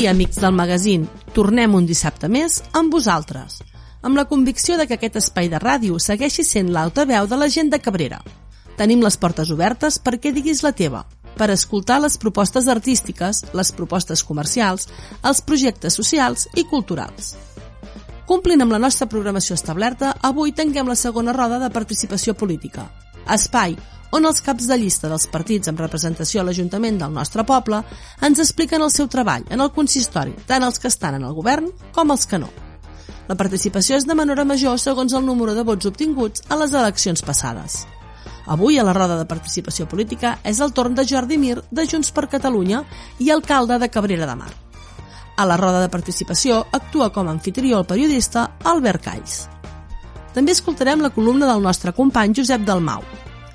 [0.00, 1.02] Dia, amics del magazín.
[1.36, 3.58] Tornem un dissabte més amb vosaltres,
[4.00, 7.68] amb la convicció de que aquest espai de ràdio segueixi sent l'altaveu de la gent
[7.68, 8.22] de Cabrera.
[8.78, 11.02] Tenim les portes obertes perquè diguis la teva,
[11.36, 14.88] per escoltar les propostes artístiques, les propostes comercials,
[15.20, 17.34] els projectes socials i culturals.
[18.24, 22.88] Complint amb la nostra programació establerta, avui tanquem la segona roda de participació política.
[23.28, 23.76] Espai
[24.12, 27.82] on els caps de llista dels partits amb representació a l'Ajuntament del nostre poble
[28.26, 31.70] ens expliquen el seu treball en el consistori, tant els que estan en el govern
[31.94, 32.50] com els que no.
[33.30, 36.74] La participació és de menor a major segons el número de vots obtinguts a les
[36.74, 37.84] eleccions passades.
[38.50, 42.10] Avui, a la roda de participació política, és el torn de Jordi Mir, de Junts
[42.10, 42.82] per Catalunya,
[43.22, 44.50] i alcalde de Cabrera de Mar.
[45.36, 49.40] A la roda de participació actua com a anfitrió el periodista Albert Calls.
[50.34, 53.06] També escoltarem la columna del nostre company Josep Dalmau,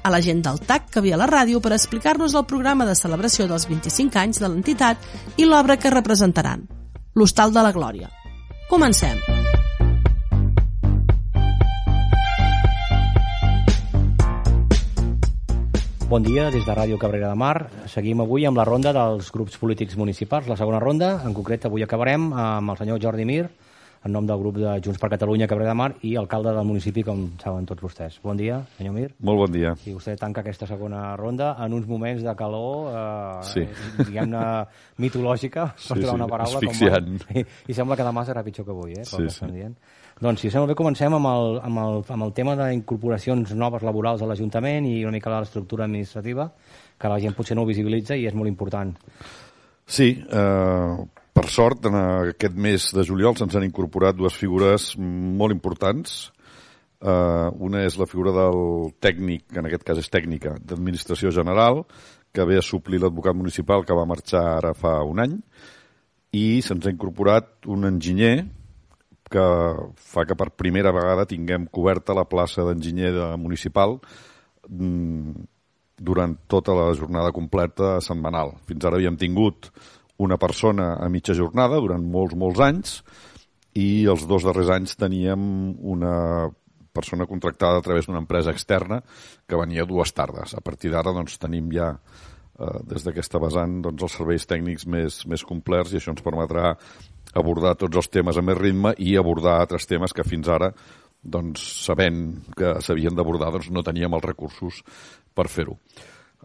[0.05, 2.93] a la gent del TAC que havia a la ràdio per explicar-nos el programa de
[2.93, 5.01] celebració dels 25 anys de l'entitat
[5.41, 6.67] i l'obra que representaran,
[7.17, 8.11] l'Hostal de la Glòria.
[8.69, 9.17] Comencem!
[16.05, 17.71] Bon dia, des de Ràdio Cabrera de Mar.
[17.89, 21.15] Seguim avui amb la ronda dels grups polítics municipals, la segona ronda.
[21.25, 23.47] En concret, avui acabarem amb el senyor Jordi Mir,
[24.05, 27.01] en nom del grup de Junts per Catalunya Cabrera de Mar i alcalde del municipi,
[27.03, 28.19] com saben tots vostès.
[28.21, 29.07] Bon dia, senyor Mir.
[29.25, 29.71] Molt bon dia.
[29.89, 33.65] I vostè tanca aquesta segona ronda en uns moments de calor, eh, sí.
[34.03, 34.43] diguem-ne,
[35.03, 36.13] mitològica, per sí, sí, sí.
[36.13, 36.61] una paraula.
[36.61, 37.09] Asfixiant.
[37.25, 39.49] Com, i, I sembla que demà serà pitjor que avui, eh, sí, sí.
[39.57, 39.73] dient.
[40.21, 44.21] Doncs, si sembla bé, comencem amb el, amb el, amb el tema d'incorporacions noves laborals
[44.21, 46.51] a l'Ajuntament i una mica l'estructura administrativa,
[47.01, 48.93] que la gent potser no ho visibilitza i és molt important.
[49.85, 55.51] Sí, eh, per sort, en aquest mes de juliol se'ns han incorporat dues figures molt
[55.51, 56.29] importants.
[57.05, 61.83] Uh, una és la figura del tècnic, que en aquest cas és tècnica, d'administració general,
[62.33, 65.35] que ve a suplir l'advocat municipal que va marxar ara fa un any,
[66.35, 68.45] i se'ns ha incorporat un enginyer
[69.31, 69.45] que
[69.95, 73.97] fa que per primera vegada tinguem coberta la plaça d'enginyer de municipal
[74.69, 75.45] mm,
[75.99, 78.53] durant tota la jornada completa setmanal.
[78.67, 79.71] Fins ara havíem tingut
[80.17, 82.99] una persona a mitja jornada durant molts, molts anys
[83.75, 85.41] i els dos darrers anys teníem
[85.83, 86.47] una
[86.95, 89.01] persona contractada a través d'una empresa externa
[89.47, 90.55] que venia dues tardes.
[90.55, 95.25] A partir d'ara doncs, tenim ja eh, des d'aquesta vessant doncs, els serveis tècnics més,
[95.27, 96.71] més complets i això ens permetrà
[97.35, 100.71] abordar tots els temes a més ritme i abordar altres temes que fins ara
[101.25, 102.25] doncs, sabent
[102.55, 104.83] que s'havien d'abordar doncs, no teníem els recursos
[105.35, 105.75] per fer-ho.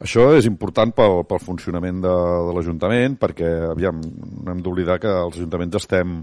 [0.00, 2.12] Això és important pel, pel funcionament de,
[2.46, 6.22] de l'Ajuntament perquè, aviam, no hem d'oblidar que els ajuntaments estem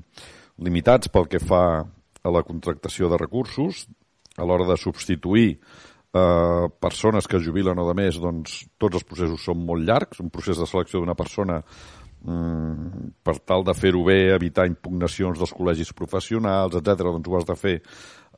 [0.65, 3.85] limitats pel que fa a la contractació de recursos,
[4.37, 9.45] a l'hora de substituir eh, persones que jubilen o de més, doncs tots els processos
[9.45, 14.19] són molt llargs, un procés de selecció d'una persona mm, per tal de fer-ho bé,
[14.35, 17.11] evitar impugnacions dels col·legis professionals, etc.
[17.11, 17.77] doncs ho has de fer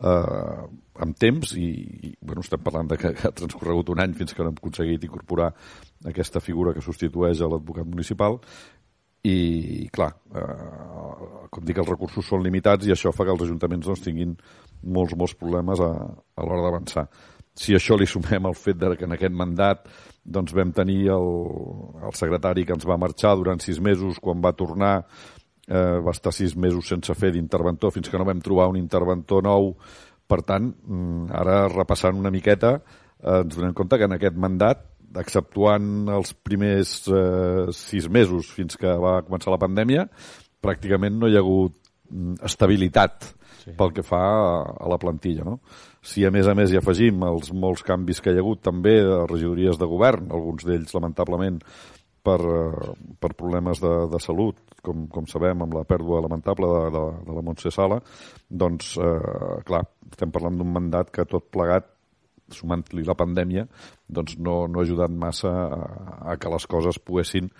[0.03, 0.63] eh,
[1.03, 1.69] amb temps i,
[2.09, 5.05] i bueno, estem parlant de que, ha transcorregut un any fins que no hem aconseguit
[5.07, 5.51] incorporar
[6.07, 8.39] aquesta figura que substitueix a l'advocat municipal
[9.27, 13.89] i, clar, eh, com dic, els recursos són limitats i això fa que els ajuntaments
[13.89, 14.37] doncs, tinguin
[14.83, 17.09] molts, molts problemes a, a l'hora d'avançar.
[17.59, 19.89] Si això li sumem el fet de que en aquest mandat
[20.23, 21.27] doncs, vam tenir el,
[22.07, 24.93] el secretari que ens va marxar durant sis mesos, quan va tornar
[25.69, 29.45] eh, va estar sis mesos sense fer d'interventor fins que no vam trobar un interventor
[29.45, 29.73] nou.
[30.29, 32.75] Per tant, mm, ara repassant una miqueta,
[33.21, 34.85] eh, ens donem compte que en aquest mandat,
[35.17, 40.05] exceptuant els primers eh, sis mesos fins que va començar la pandèmia,
[40.61, 41.75] pràcticament no hi ha hagut
[42.11, 43.31] mm, estabilitat
[43.63, 43.73] sí.
[43.77, 44.51] pel que fa a,
[44.85, 45.45] a la plantilla.
[45.47, 45.59] No?
[46.01, 48.99] Si a més a més hi afegim els molts canvis que hi ha hagut també
[49.01, 51.59] de regidories de govern, alguns d'ells lamentablement
[52.23, 56.83] per, eh, per problemes de, de salut, com, com sabem, amb la pèrdua lamentable de,
[56.95, 57.99] de, de la Montse Sala,
[58.49, 61.89] doncs, eh, clar, estem parlant d'un mandat que tot plegat,
[62.49, 63.67] sumant-li la pandèmia,
[64.09, 65.83] doncs no, no ha ajudat massa a,
[66.33, 67.51] a que les coses poguessin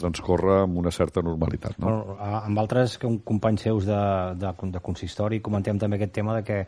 [0.00, 1.76] transcorre amb una certa normalitat.
[1.78, 1.90] No?
[1.90, 4.00] Bueno, amb altres companys seus de,
[4.40, 6.60] de, de consistori comentem també aquest tema de que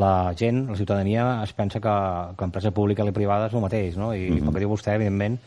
[0.00, 1.94] la gent, la ciutadania, es pensa que,
[2.36, 4.12] que empresa pública i privada és el mateix, no?
[4.12, 4.44] I mm -hmm.
[4.44, 5.38] pel que diu vostè, evidentment,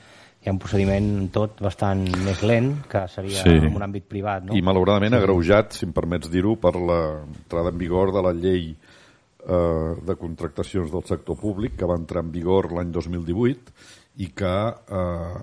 [0.47, 3.57] hi ha un procediment tot bastant més lent que seria sí.
[3.67, 4.45] en un àmbit privat.
[4.47, 4.55] No?
[4.55, 5.19] I malauradament sí.
[5.19, 10.93] agreujat, si em permets dir-ho, per l'entrada en vigor de la llei eh, de contractacions
[10.93, 13.75] del sector públic que va entrar en vigor l'any 2018
[14.23, 15.41] i que eh,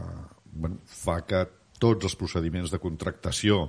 [0.54, 1.44] bueno, fa que
[1.84, 3.66] tots els procediments de contractació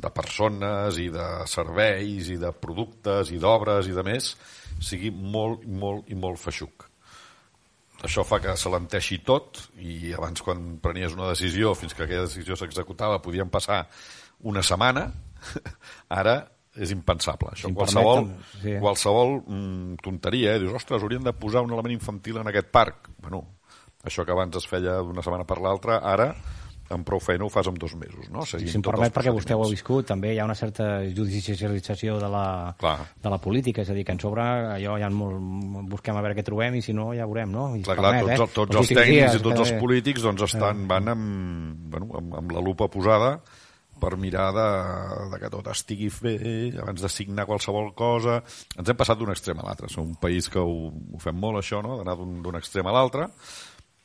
[0.00, 4.36] de persones i de serveis i de productes i d'obres i de més
[4.78, 6.89] sigui molt, molt i molt feixuc
[8.06, 12.56] això fa que s'alenteixi tot i abans quan prenies una decisió fins que aquella decisió
[12.56, 13.84] s'executava podien passar
[14.48, 15.08] una setmana,
[16.20, 16.38] ara
[16.80, 17.50] és impensable.
[17.52, 18.76] Això, Si qualsevol, permeten, sí.
[18.80, 20.62] qualsevol mm, tonteria, eh?
[20.62, 23.10] dius, ostres, haurien de posar un element infantil en aquest parc.
[23.18, 23.42] Bueno,
[24.06, 26.30] això que abans es feia d'una setmana per l'altra, ara
[26.90, 28.42] amb prou feina ho fas en dos mesos, no?
[28.44, 30.56] Si Seguint em tots permet, els perquè vostè ho ha viscut, també hi ha una
[30.58, 32.96] certa judicialització de la, Clar.
[33.22, 35.38] de la política, és a dir, que en sobre allò ja molt,
[35.90, 37.70] busquem a veure què trobem i si no ja veurem, no?
[37.76, 38.42] I Clar, permet, tots, eh?
[38.42, 41.90] els- tots Els els tècnics dies, i tots els que- polítics doncs, estan, van amb,
[41.94, 43.40] bueno, amb, amb la lupa posada
[44.00, 44.68] per mirar de,
[45.30, 48.38] de que tot estigui bé abans de signar qualsevol cosa.
[48.78, 49.90] Ens hem passat d'un extrem a l'altre.
[49.92, 51.98] Som un país que ho, ho fem molt, això, no?
[51.98, 53.26] d'anar d'un extrem a l'altre,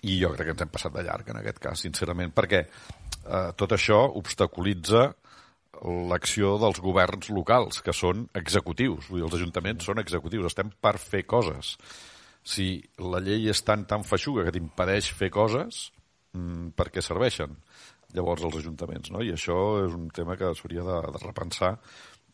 [0.05, 3.51] i jo crec que ens hem passat de llarg en aquest cas, sincerament, perquè eh,
[3.57, 5.07] tot això obstaculitza
[6.09, 9.09] l'acció dels governs locals, que són executius.
[9.09, 11.75] Vull dir, els ajuntaments són executius, estem per fer coses.
[12.45, 15.89] Si la llei és tan, tan feixuga que t'impedeix fer coses,
[16.37, 17.57] mm, per què serveixen
[18.15, 19.11] llavors els ajuntaments?
[19.11, 19.23] No?
[19.25, 21.75] I això és un tema que s'hauria de, de repensar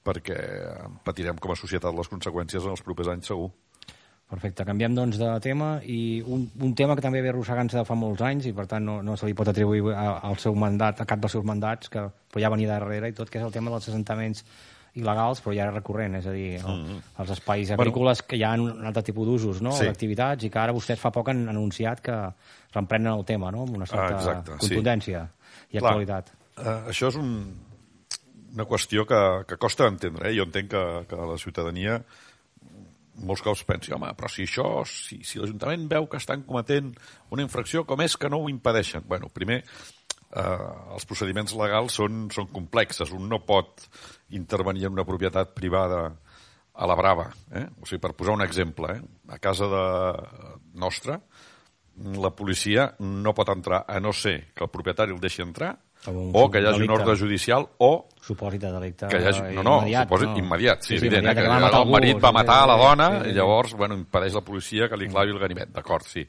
[0.06, 0.38] perquè
[1.06, 3.52] patirem com a societat les conseqüències en els propers anys segur.
[4.32, 7.96] Perfecte, canviem doncs de tema i un, un tema que també ve arrossegant-se de fa
[8.00, 11.02] molts anys i per tant no, no se li pot atribuir a- al seu mandat,
[11.04, 13.52] a cap dels seus mandats, que però ja venia darrere i tot, que és el
[13.52, 14.46] tema dels assentaments
[14.96, 16.80] il·legals, però ja era recurrent, és a dir, el,
[17.24, 19.86] els espais agrícoles que hi ha un altre tipus d'usos, no?, Sí.
[19.88, 22.16] d'activitats, i que ara vostès fa poc han anunciat que
[22.74, 24.68] reemprenen el tema, no?, amb una certa Ah, exacte, sí.
[24.68, 25.28] contundència
[25.72, 26.32] i Clar, actualitat.
[26.58, 27.32] Eh, això és un,
[28.54, 30.28] una qüestió que, que costa d'entendre.
[30.32, 30.36] Eh?
[30.40, 32.02] Jo entenc que, que la ciutadania
[33.28, 36.92] molts cops pensi, home, però si això, si, si l'Ajuntament veu que estan cometent
[37.34, 39.06] una infracció, com és que no ho impedeixen?
[39.08, 39.62] Bueno, primer,
[40.32, 43.14] eh, els procediments legals són, són complexes.
[43.16, 43.88] Un no pot
[44.38, 46.04] intervenir en una propietat privada
[46.74, 47.30] a la brava.
[47.52, 47.66] Eh?
[47.82, 49.02] O sigui, per posar un exemple, eh?
[49.30, 49.86] a casa de
[50.80, 51.20] nostra,
[52.18, 55.76] la policia no pot entrar a no ser que el propietari el deixi entrar
[56.10, 59.42] o que hi hagi un ordre judicial o Supòsit de delicte que hi hagi...
[59.58, 62.38] No, no, immediat, supòsit immediat, sí, evident, immediat, eh, que, matar el marit va sí,
[62.38, 65.10] matar sí, la sí, dona sí, sí, i llavors, bueno, impedeix la policia que li
[65.10, 66.26] clavi el ganivet, d'acord, sí,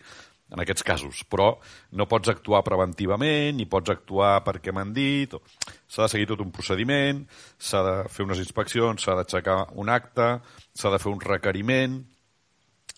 [0.52, 1.48] en aquests casos, però
[1.96, 5.36] no pots actuar preventivament, ni pots actuar perquè m'han dit,
[5.88, 7.22] s'ha de seguir tot un procediment,
[7.56, 10.34] s'ha de fer unes inspeccions, s'ha d'aixecar un acte,
[10.76, 12.00] s'ha de fer un requeriment,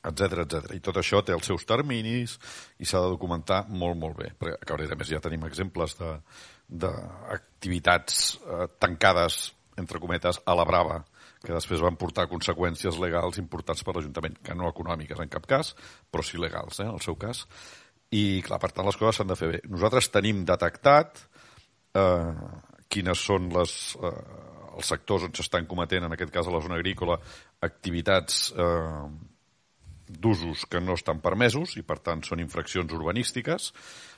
[0.04, 0.74] etc etc.
[0.76, 2.36] I tot això té els seus terminis
[2.78, 4.32] i s'ha de documentar molt, molt bé.
[4.38, 6.18] Perquè, a més, ja tenim exemples de-
[6.74, 11.00] d'activitats eh, tancades, entre cometes, a la brava,
[11.44, 15.74] que després van portar conseqüències legals importants per l'Ajuntament, que no econòmiques en cap cas,
[16.10, 17.44] però sí legals, eh, en el seu cas.
[18.14, 19.60] I, clar, per tant, les coses s'han de fer bé.
[19.70, 21.24] Nosaltres tenim detectat
[21.98, 22.32] eh,
[22.88, 24.16] quines són les, eh,
[24.74, 27.18] els sectors on s'estan cometent, en aquest cas a la zona agrícola,
[27.66, 29.06] activitats eh,
[30.08, 33.70] d'usos que no estan permesos i, per tant, són infraccions urbanístiques.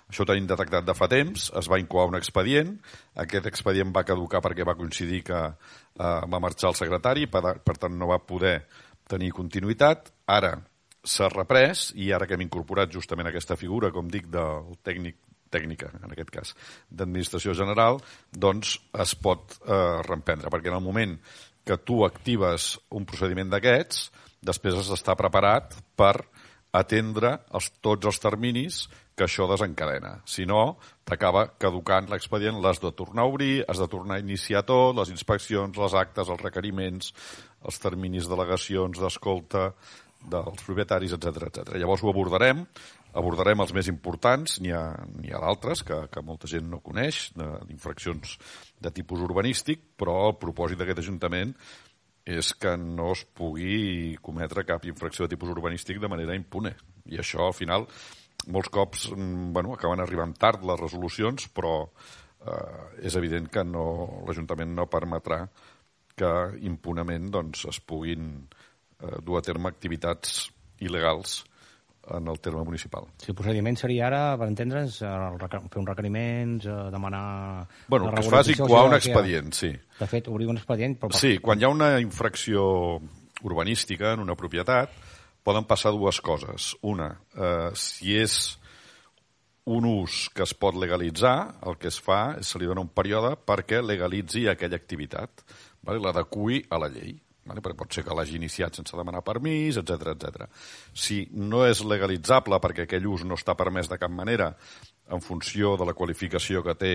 [0.07, 2.77] Això ho tenim detectat de fa temps, es va incoar un expedient,
[3.25, 5.55] aquest expedient va caducar perquè va coincidir que eh,
[5.99, 8.61] va marxar el secretari, per, per tant no va poder
[9.11, 10.13] tenir continuïtat.
[10.31, 10.55] Ara
[11.07, 15.19] s'ha reprès i ara que hem incorporat justament aquesta figura, com dic, del tècnic
[15.51, 16.55] tècnica, en aquest cas,
[16.91, 21.15] d'administració general, doncs es pot eh, reemprendre, perquè en el moment
[21.67, 24.11] que tu actives un procediment d'aquests,
[24.47, 26.15] després has d'estar preparat per
[26.77, 28.85] atendre els, tots els terminis
[29.17, 30.19] que això desencadena.
[30.29, 30.77] Si no,
[31.09, 35.13] t'acaba caducant l'expedient, l'has de tornar a obrir, has de tornar a iniciar tot, les
[35.15, 37.15] inspeccions, les actes, els requeriments,
[37.65, 39.71] els terminis d'al·legacions, d'escolta
[40.27, 41.73] dels propietaris, etc etc.
[41.81, 42.65] Llavors ho abordarem,
[43.17, 48.37] abordarem els més importants, n'hi ha, ha d'altres que, que molta gent no coneix, d'infraccions
[48.83, 51.57] de tipus urbanístic, però el propòsit d'aquest Ajuntament
[52.27, 56.75] és que no es pugui cometre cap infracció de tipus urbanístic de manera impune.
[57.07, 57.87] I això, al final,
[58.53, 63.87] molts cops mm, bueno, acaben arribant tard les resolucions, però eh, és evident que no,
[64.27, 65.45] l'Ajuntament no permetrà
[66.17, 66.33] que
[66.65, 70.47] impunament doncs, es puguin eh, dur a terme activitats
[70.81, 71.43] il·legals
[72.17, 73.09] en el terme municipal.
[73.19, 77.67] Si el procediment seria ara, per entendre'ns, eh, fer uns requeriments, eh, demanar...
[77.89, 79.73] Bueno, que es faci coar o un expedient, sí.
[79.99, 80.97] De fet, obrir un expedient...
[81.03, 82.63] Però Sí, quan hi ha una infracció
[83.43, 84.95] urbanística en una propietat,
[85.47, 86.75] poden passar dues coses.
[86.83, 88.57] Una, eh, si és
[89.67, 92.91] un ús que es pot legalitzar, el que es fa és se li dona un
[92.91, 95.43] període perquè legalitzi aquella activitat,
[95.83, 96.03] vale?
[96.03, 97.17] l'adequi a la llei.
[97.47, 97.63] Vale?
[97.63, 100.49] Perquè pot ser que l'hagi iniciat sense demanar permís, etc etc.
[100.91, 104.51] Si no és legalitzable perquè aquell ús no està permès de cap manera
[105.15, 106.95] en funció de la qualificació que té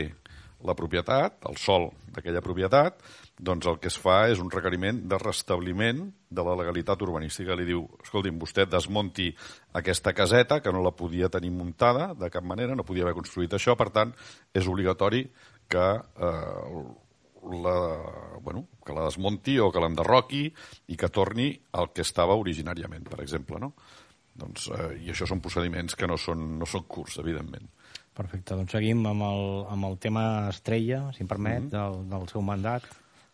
[0.68, 3.00] la propietat, el sol d'aquella propietat,
[3.42, 7.58] doncs el que es fa és un requeriment de restabliment de la legalitat urbanística.
[7.58, 9.32] Li diu, escolti'm, vostè desmonti
[9.78, 13.58] aquesta caseta, que no la podia tenir muntada de cap manera, no podia haver construït
[13.58, 14.14] això, per tant,
[14.54, 15.26] és obligatori
[15.72, 16.84] que eh,
[17.64, 17.78] la,
[18.42, 20.46] bueno, que la desmonti o que l'enderroqui
[20.94, 23.74] i que torni al que estava originàriament, per exemple, no?
[24.42, 27.68] Doncs, eh, I això són procediments que no són, no són curts, evidentment.
[28.18, 31.78] Perfecte, doncs seguim amb el, amb el tema estrella, si em permet, mm -hmm.
[31.78, 32.84] del, del seu mandat,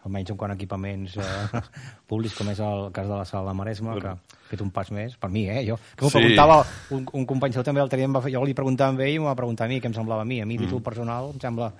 [0.07, 1.61] almenys en quant a equipaments eh,
[2.09, 4.17] públics, com és el cas de la sala de Maresme, que ha
[4.49, 5.63] fet un pas més, per mi, eh?
[5.67, 6.21] Jo, que m'ho sí.
[6.21, 6.59] preguntava,
[6.95, 9.19] un, un company seu també l'altre dia, va fer, jo li preguntava a ell i
[9.19, 10.41] m'ho va preguntar a mi, què em semblava a mi.
[10.41, 10.87] A mi, títol mm.
[10.87, 11.71] personal, em sembla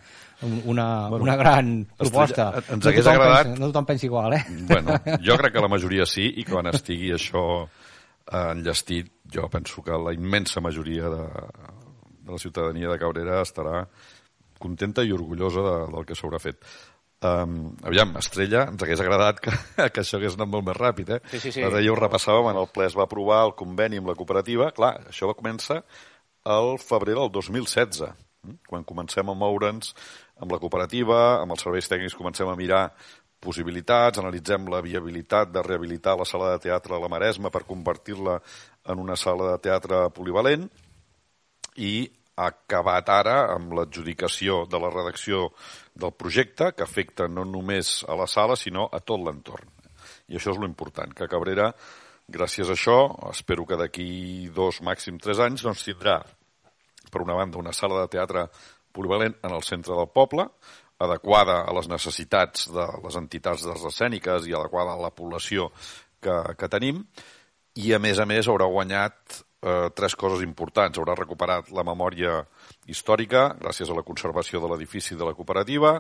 [0.66, 2.50] una, bueno, una gran proposta.
[2.50, 3.44] Estrella, ens no hagués agradat...
[3.48, 4.44] Pensa, no tothom pensa igual, eh?
[4.68, 7.46] Bueno, jo crec que la majoria sí, i quan estigui això
[8.28, 11.24] enllestit, jo penso que la immensa majoria de,
[12.28, 13.82] de la ciutadania de Cabrera estarà
[14.60, 16.60] contenta i orgullosa de, del que s'haurà fet.
[17.18, 19.54] Um, aviam, Estrella, ens hagués agradat que,
[19.94, 21.20] que això hagués anat molt més ràpid, eh?
[21.32, 21.64] Sí, sí, sí.
[21.64, 24.70] L'altre dia ho repassàvem, en el ple es va aprovar el conveni amb la cooperativa.
[24.76, 25.82] Clar, això va començar
[26.58, 28.04] el febrer del 2016,
[28.46, 28.60] hm?
[28.70, 29.96] quan comencem a moure'ns
[30.38, 32.84] amb la cooperativa, amb els serveis tècnics comencem a mirar
[33.42, 38.40] possibilitats, analitzem la viabilitat de rehabilitar la sala de teatre a la Maresma per convertir-la
[38.90, 40.66] en una sala de teatre polivalent
[41.78, 45.50] i ha acabat ara amb l'adjudicació de la redacció
[45.98, 49.72] del projecte, que afecta no només a la sala, sinó a tot l'entorn.
[50.30, 51.72] I això és l'important, que Cabrera,
[52.30, 52.98] gràcies a això,
[53.32, 54.10] espero que d'aquí
[54.54, 56.20] dos, màxim tres anys, doncs tindrà,
[57.12, 58.46] per una banda, una sala de teatre
[58.94, 60.46] polivalent en el centre del poble,
[61.00, 65.70] adequada a les necessitats de les entitats d'arts escèniques i adequada a la població
[66.22, 67.04] que, que tenim,
[67.78, 70.98] i a més a més haurà guanyat eh, tres coses importants.
[71.00, 72.40] Haurà recuperat la memòria
[72.88, 75.98] històrica gràcies a la conservació de l'edifici de la cooperativa,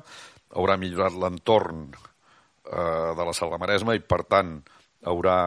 [0.55, 4.59] haurà millorat l'entorn eh, de la Sala Maresma i, per tant,
[5.05, 5.39] haurà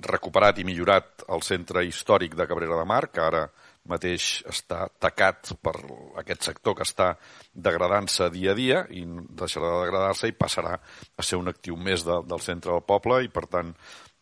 [0.00, 3.44] recuperat i millorat el centre històric de Cabrera de Mar, que ara
[3.90, 5.74] mateix està tacat per
[6.20, 7.14] aquest sector que està
[7.52, 9.02] degradant-se dia a dia i
[9.40, 13.22] deixarà de degradar-se i passarà a ser un actiu més de, del centre del poble
[13.24, 13.72] i, per tant,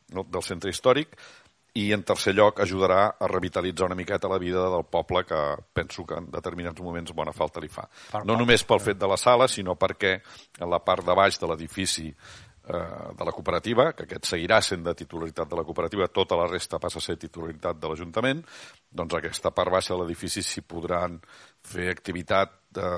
[0.08, 1.18] del centre històric
[1.78, 5.38] i, en tercer lloc, ajudarà a revitalitzar una miqueta la vida del poble que
[5.72, 7.86] penso que en determinats moments bona falta li fa.
[8.10, 10.18] Per no només pel fet de la sala, sinó perquè
[10.58, 14.82] en la part de baix de l'edifici eh, de la cooperativa, que aquest seguirà sent
[14.86, 18.42] de titularitat de la cooperativa, tota la resta passa a ser titularitat de l'Ajuntament,
[18.90, 21.20] doncs aquesta part baixa de l'edifici s'hi podran
[21.62, 22.90] fer activitat de,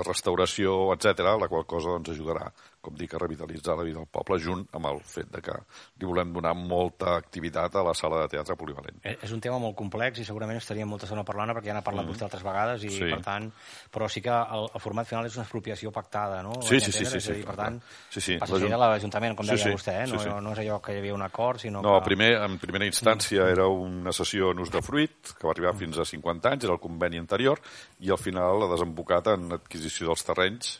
[0.00, 2.48] de restauració, etc, la qual cosa doncs, ajudarà,
[2.80, 5.54] com dic, a revitalitzar la vida del poble, junt amb el fet de que
[6.00, 9.02] li volem donar molta activitat a la sala de teatre polivalent.
[9.04, 11.84] Eh, és un tema molt complex i segurament estaríem molta estona parlant perquè ja n'ha
[11.84, 12.14] parlat mm.
[12.14, 13.10] vostè altres vegades i, sí.
[13.12, 13.50] per tant,
[13.92, 16.56] però sí que el, el format final és una expropiació pactada, no?
[16.64, 18.38] Sí, sí, sí, sí, sí, dir, per tant, sí, sí.
[18.40, 20.08] passa a l'Ajuntament, com deia sí, sí, vostè, eh?
[20.08, 20.40] no, sí, sí.
[20.40, 22.08] no és allò que hi havia un acord, sinó no, que...
[22.08, 23.52] primer, en primera instància mm.
[23.58, 25.84] era una sessió en ús de fruit, que va arribar mm.
[25.84, 27.60] fins a 50 anys, era el conveni anterior,
[28.00, 30.78] i al final ha desembocat en adquisició dels terrenys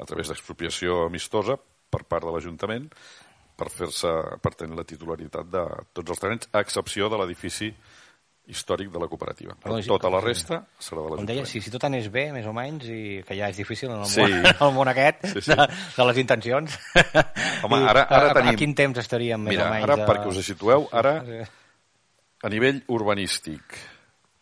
[0.00, 1.56] a través d'expropiació amistosa
[1.90, 2.88] per part de l'Ajuntament
[3.60, 7.68] per fer-se per tenir la titularitat de tots els terrenys, a excepció de l'edifici
[8.50, 9.54] històric de la cooperativa.
[9.60, 11.20] Però tota la resta serà de l'Ajuntament.
[11.20, 13.92] Com deia, si, si tot anés bé, més o menys, i que ja és difícil
[13.92, 14.24] en el, sí.
[14.24, 15.52] món, el món aquest sí, sí.
[15.52, 16.78] De, de les intencions.
[17.66, 18.56] Home, ara, ara a, tenim...
[18.56, 19.86] A quin temps estaríem, més Mira, o menys?
[19.86, 20.08] ara, a...
[20.08, 21.14] perquè us situeu, ara,
[22.40, 23.78] a nivell urbanístic,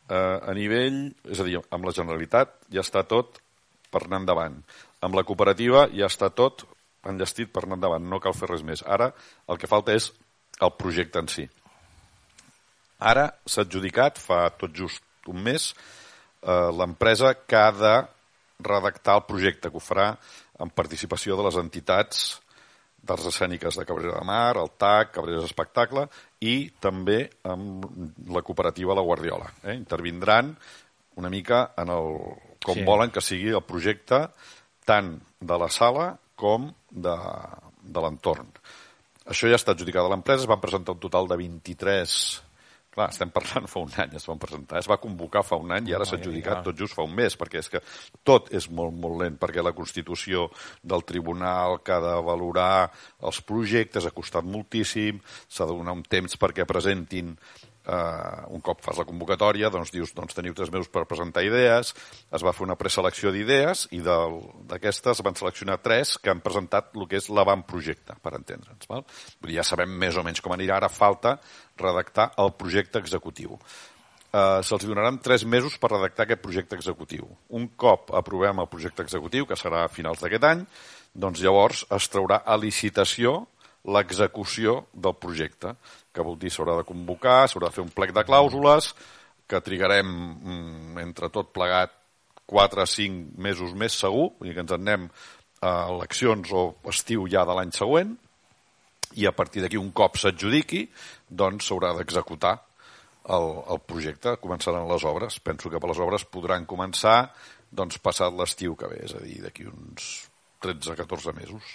[0.07, 3.43] eh, a nivell, és a dir, amb la Generalitat ja està tot
[3.91, 4.59] per anar endavant.
[5.05, 6.67] Amb la cooperativa ja està tot
[7.09, 8.83] enllestit per anar endavant, no cal fer res més.
[8.87, 9.13] Ara
[9.49, 10.11] el que falta és
[10.61, 11.47] el projecte en si.
[12.99, 15.71] Ara s'ha adjudicat, fa tot just un mes,
[16.43, 17.95] eh, l'empresa que ha de
[18.59, 20.11] redactar el projecte, que ho farà
[20.59, 22.41] en participació de les entitats
[23.09, 26.09] d'arts escèniques de Cabrera de Mar, el TAC, Cabrera Espectacle,
[26.43, 27.87] i també amb
[28.35, 29.53] la cooperativa La Guardiola.
[29.63, 29.77] Eh?
[29.79, 30.57] Intervindran
[31.17, 32.11] una mica en el,
[32.65, 32.87] com sí.
[32.87, 34.27] volen que sigui el projecte
[34.89, 37.17] tant de la sala com de,
[37.83, 38.51] de l'entorn.
[39.29, 42.19] Això ja està adjudicat a l'empresa, es van presentar un total de 23
[42.99, 45.91] clar, estem parlant fa un any, es van presentar, es va convocar fa un any
[45.91, 47.83] i ara s'ha adjudicat tot just fa un mes, perquè és que
[48.27, 50.49] tot és molt, molt lent, perquè la Constitució
[50.83, 52.89] del Tribunal que ha de valorar
[53.23, 57.37] els projectes ha costat moltíssim, s'ha de donar un temps perquè presentin
[57.89, 61.95] eh, un cop fas la convocatòria, doncs dius, doncs teniu tres mesos per presentar idees,
[62.35, 67.09] es va fer una preselecció d'idees i d'aquestes van seleccionar tres que han presentat el
[67.11, 68.89] que és l'avantprojecte, per entendre'ns.
[68.91, 69.07] Val?
[69.55, 71.39] Ja sabem més o menys com anirà, ara falta
[71.79, 73.57] redactar el projecte executiu.
[74.29, 77.25] Uh, se'ls donaran tres mesos per redactar aquest projecte executiu.
[77.57, 80.67] Un cop aprovem el projecte executiu, que serà a finals d'aquest any,
[81.17, 83.47] doncs llavors es traurà a licitació
[83.95, 85.75] l'execució del projecte
[86.13, 88.93] que vol dir s'haurà de convocar, s'haurà de fer un plec de clàusules,
[89.49, 91.95] que trigarem mm, entre tot plegat
[92.49, 95.11] 4 o 5 mesos més segur, vull dir que ens en anem
[95.69, 98.15] eleccions o estiu ja de l'any següent,
[99.17, 100.85] i a partir d'aquí, un cop s'adjudiqui,
[101.29, 102.59] doncs s'haurà d'executar
[103.35, 105.39] el, el projecte, començaran les obres.
[105.45, 107.31] Penso que per les obres podran començar
[107.71, 110.29] doncs, passat l'estiu que ve, és a dir, d'aquí uns
[110.65, 111.75] 13-14 mesos.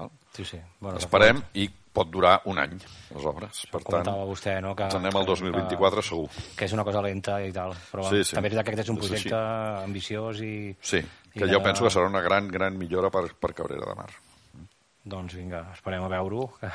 [0.00, 0.10] Val?
[0.36, 0.58] Sí, sí.
[0.80, 2.76] Bueno, Esperem i pot durar un any,
[3.10, 3.64] les obres.
[3.72, 4.76] Per tant, vostè, no?
[4.78, 6.28] Que, ens anem al 2024 segur.
[6.56, 8.36] que és una cosa lenta i tal, però Sí, sí.
[8.36, 9.40] també és veritat que aquest és un És projecte
[9.84, 10.54] ambiciós i...
[10.80, 13.86] Sí, I que de- jo penso que serà una gran, gran millora per, per Cabrera
[13.90, 14.10] de Mar.
[15.02, 16.68] Doncs vinga, esperem a veure-ho, que,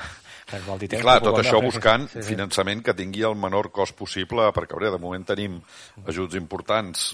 [0.50, 2.32] que I clar, que tot això buscant Sí, sí.
[2.34, 4.96] finançament que tingui el menor cost possible per Cabrera.
[4.98, 5.60] De moment tenim
[6.10, 7.12] ajuts importants.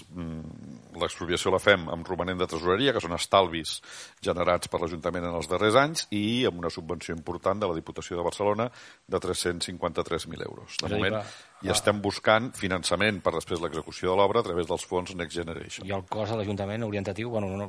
[1.00, 3.78] L'expropiació la fem amb romanent de tresoreria, que són estalvis
[4.24, 8.18] generats per l'Ajuntament en els darrers anys, i amb una subvenció important de la Diputació
[8.18, 8.68] de Barcelona
[9.08, 10.76] de 353.000 euros.
[10.82, 11.16] De moment,
[11.62, 15.86] i estem buscant finançament per després l'execució de l'obra a través dels fons Next Generation.
[15.86, 17.68] I el cost de l'Ajuntament orientatiu, bueno, no,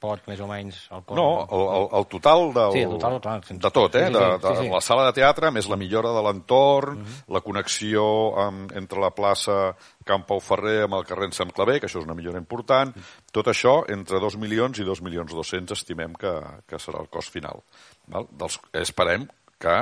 [0.00, 0.78] pot més o menys...
[0.90, 3.98] El cost, No, el, el, el total del, Sí, el total, clar, sense- de tot,
[4.00, 4.06] eh?
[4.06, 4.72] sí, sí, de, sí, de, sí, sí.
[4.72, 7.04] la sala de teatre, més la millora de l'entorn,
[7.36, 8.06] la connexió
[8.46, 9.58] amb, entre la plaça
[10.06, 12.92] Camp Pau Ferrer amb el carrer Sant Clavé, que això és una millora important.
[13.32, 16.32] Tot això, entre 2 milions i 2 milions 200, estimem que,
[16.68, 17.64] que serà el cost final.
[18.12, 18.28] Val?
[18.30, 19.26] Dels, esperem
[19.60, 19.76] que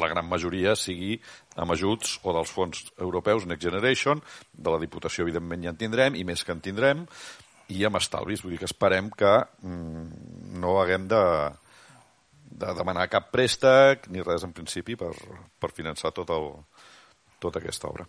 [0.00, 1.18] la gran majoria sigui
[1.60, 6.16] amb ajuts o dels fons europeus Next Generation, de la Diputació, evidentment, ja en tindrem,
[6.16, 7.04] i més que en tindrem,
[7.72, 8.44] i amb estalvis.
[8.44, 9.32] Vull dir que esperem que
[9.64, 11.22] mm, no haguem de,
[12.62, 15.12] de demanar cap préstec ni res en principi per,
[15.60, 16.50] per finançar tot el,
[17.42, 18.08] tota aquesta obra.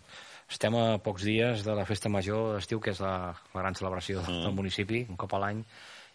[0.53, 4.21] Estem a pocs dies de la festa major d'estiu, que és la, la gran celebració
[4.21, 4.45] mm.
[4.45, 5.63] del municipi, un cop a l'any,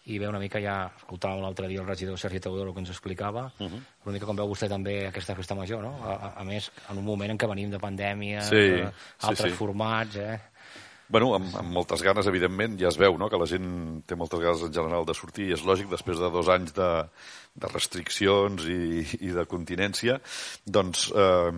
[0.09, 3.49] i ve una mica ja, escoltàvem l'altre dia el regidor Sergi Teodoro que ens explicava,
[3.59, 3.81] uh -huh.
[4.05, 5.91] una mica com veu vostè també aquesta festa major, no?
[6.03, 9.27] A, a, a més, en un moment en què venim de pandèmia, Sí, de, sí,
[9.27, 9.57] altres sí.
[9.57, 10.39] formats, eh?
[11.09, 13.29] Bueno, amb, amb moltes ganes, evidentment, ja es veu no?
[13.29, 16.29] que la gent té moltes ganes en general de sortir, i és lògic, després de
[16.29, 17.09] dos anys de,
[17.55, 20.19] de restriccions i, i de continència,
[20.65, 21.51] doncs, eh,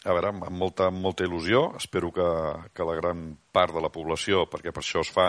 [0.00, 2.26] a veure, amb, molta, amb molta il·lusió, espero que,
[2.72, 5.26] que la gran part de la població, perquè per això es fa,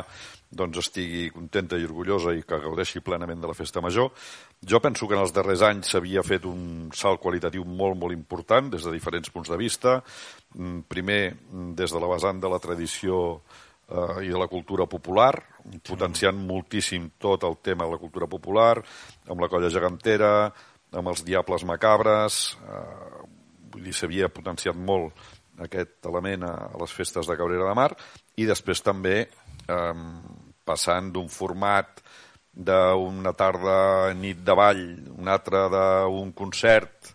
[0.47, 4.13] doncs estigui contenta i orgullosa i que gaudeixi plenament de la festa major.
[4.63, 8.71] Jo penso que en els darrers anys s'havia fet un salt qualitatiu molt, molt important
[8.71, 9.97] des de diferents punts de vista.
[10.55, 13.41] Mm, Primer, mm, des de la vessant de la tradició
[13.91, 15.33] eh, i de la cultura popular,
[15.83, 18.77] potenciant moltíssim tot el tema de la cultura popular,
[19.27, 20.47] amb la colla gegantera,
[20.91, 23.30] amb els diables macabres, eh,
[23.71, 25.17] vull dir, s'havia potenciat molt
[25.61, 27.91] aquest element a, les festes de Cabrera de Mar,
[28.39, 30.03] i després també eh,
[30.65, 32.01] passant d'un format
[32.51, 34.83] d'una tarda nit de ball,
[35.15, 37.13] un altre d'un concert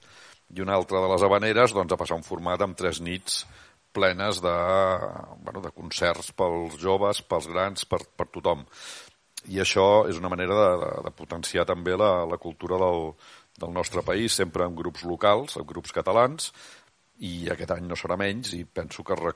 [0.57, 3.42] i un altre de les habaneres, doncs a passar un format amb tres nits
[3.97, 4.55] plenes de,
[5.45, 8.64] bueno, de concerts pels joves, pels grans, per, per tothom.
[9.46, 13.12] I això és una manera de, de, de potenciar també la, la cultura del,
[13.61, 16.51] del nostre país, sempre amb grups locals, amb grups catalans,
[17.25, 19.33] i aquest any no serà menys, i penso que re,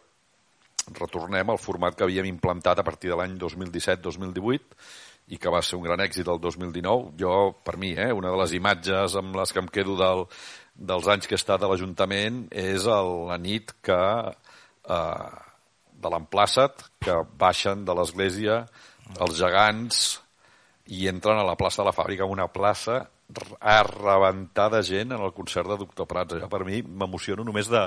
[0.98, 5.78] retornem al format que havíem implantat a partir de l'any 2017-2018 i que va ser
[5.78, 7.12] un gran èxit el 2019.
[7.20, 7.34] Jo,
[7.64, 10.24] per mi, eh, una de les imatges amb les que em quedo del,
[10.74, 15.30] dels anys que he estat a l'Ajuntament és el, la nit que eh,
[16.00, 18.64] de l'emplaçat, que baixen de l'església
[19.18, 20.20] els gegants
[20.90, 23.02] i entren a la plaça de la fàbrica, una plaça
[23.60, 26.34] a rebentar de gent en el concert de Doctor Prats.
[26.34, 27.86] Allò per mi m'emociono només de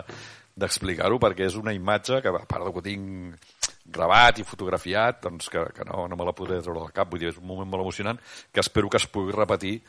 [0.54, 3.54] d'explicar-ho perquè és una imatge que, a part de que ho tinc
[3.94, 7.24] gravat i fotografiat, doncs que, que no, no me la podré treure del cap, vull
[7.24, 8.20] dir, és un moment molt emocionant
[8.54, 9.80] que espero que es pugui repetir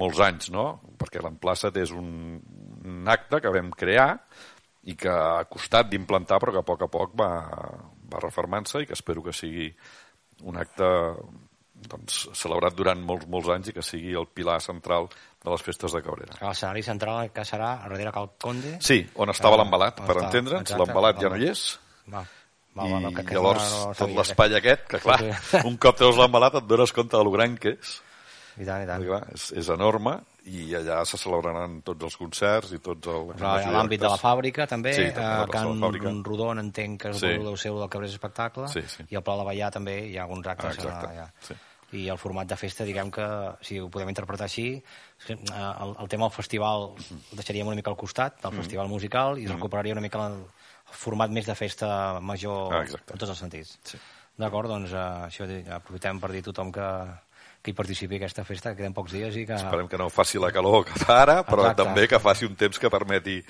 [0.00, 0.80] molts anys, no?
[1.00, 2.40] Perquè l'emplaçat és un,
[2.88, 4.10] un acte que vam crear
[4.88, 7.30] i que ha costat d'implantar però que a poc a poc va,
[8.08, 9.68] va reformant-se i que espero que sigui
[10.46, 10.86] un acte
[11.88, 15.06] doncs, celebrat durant molts, molts anys i que sigui el pilar central
[15.44, 16.34] de les festes de Cabrera.
[16.42, 18.76] L'escenari central que serà a darrere Cal Conde.
[18.82, 21.62] Sí, on estava Ah, l'embalat, per entendre'ns, l'embalat ja no hi és,
[22.08, 22.24] Va,
[22.74, 25.18] va, i va, va, que, que llavors no, no tot l'espai aquest, que clar,
[25.64, 27.94] un cop treus l'embalat et dones compte de lo gran que és,
[28.58, 29.06] I tant, i tant.
[29.06, 30.16] clar, és, és enorme,
[30.48, 33.34] i allà se celebraran tots els concerts i tots els...
[33.36, 36.12] Però a l'àmbit de la fàbrica també, Sí, també a eh, de Can fàbrica.
[36.24, 37.26] Rodon entenc que és Sí.
[37.36, 39.04] el seu del Cabrés Espectacle Sí, sí.
[39.10, 41.28] i al Pla de Vallà també hi ha alguns Ah, actes exacte, allà.
[41.40, 41.54] sí.
[41.92, 43.26] i el format de festa, diguem que
[43.64, 47.90] si ho podem interpretar així eh, el, el tema del festival el deixaríem una mica
[47.90, 48.42] al costat Mm.
[48.48, 50.42] del festival musical i es recuperaria una mica el,
[50.92, 53.12] format més de festa major Ah, exacte.
[53.12, 53.98] en tots els sentits Sí.
[54.38, 55.44] d'acord, doncs eh, això
[55.76, 56.88] aprofitem per dir a tothom que,
[57.62, 60.38] que hi participi aquesta festa, que queden pocs dies i que Esperem que no faci
[60.38, 61.84] la calor que fa ara, però Exacte.
[61.84, 63.42] també que faci un temps que permeti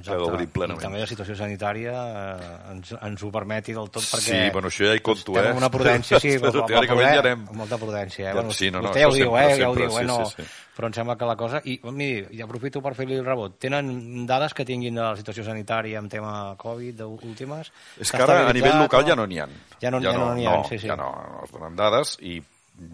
[0.00, 0.80] que gaudim plenament.
[0.80, 4.24] I també la situació sanitària eh, ens, ens ho permeti del tot, perquè...
[4.24, 5.50] Sí, bueno, això ja hi compto, eh?
[5.50, 7.42] Amb una prudència, sí, però, però teòricament ja anem...
[7.52, 8.34] Amb molta prudència, eh?
[8.38, 9.42] Bueno, sí, no, no, vostè ja ho diu, eh?
[9.50, 10.04] Sempre, ja ho diu, eh?
[10.08, 10.48] No, sí, sí.
[10.72, 11.60] Però em sembla que la cosa...
[11.68, 13.58] I, miri, i aprofito per fer-li el rebot.
[13.60, 17.68] Tenen dades que tinguin de la situació sanitària en tema Covid últimes?
[18.00, 19.48] És que ara a nivell local ja no n'hi ha.
[19.82, 20.88] Ja no n'hi ja no, ja no, no, sí, sí.
[20.88, 22.38] Ja no, no es donen dades i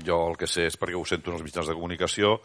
[0.04, 2.38] jo el que sé és perquè ho sento en els mitjans de comunicació,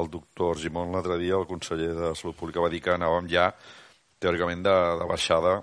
[0.00, 3.50] el doctor Gimón l'altre dia, el conseller de Salut Pública, va dir que anàvem ja
[4.22, 5.58] teòricament de, de baixada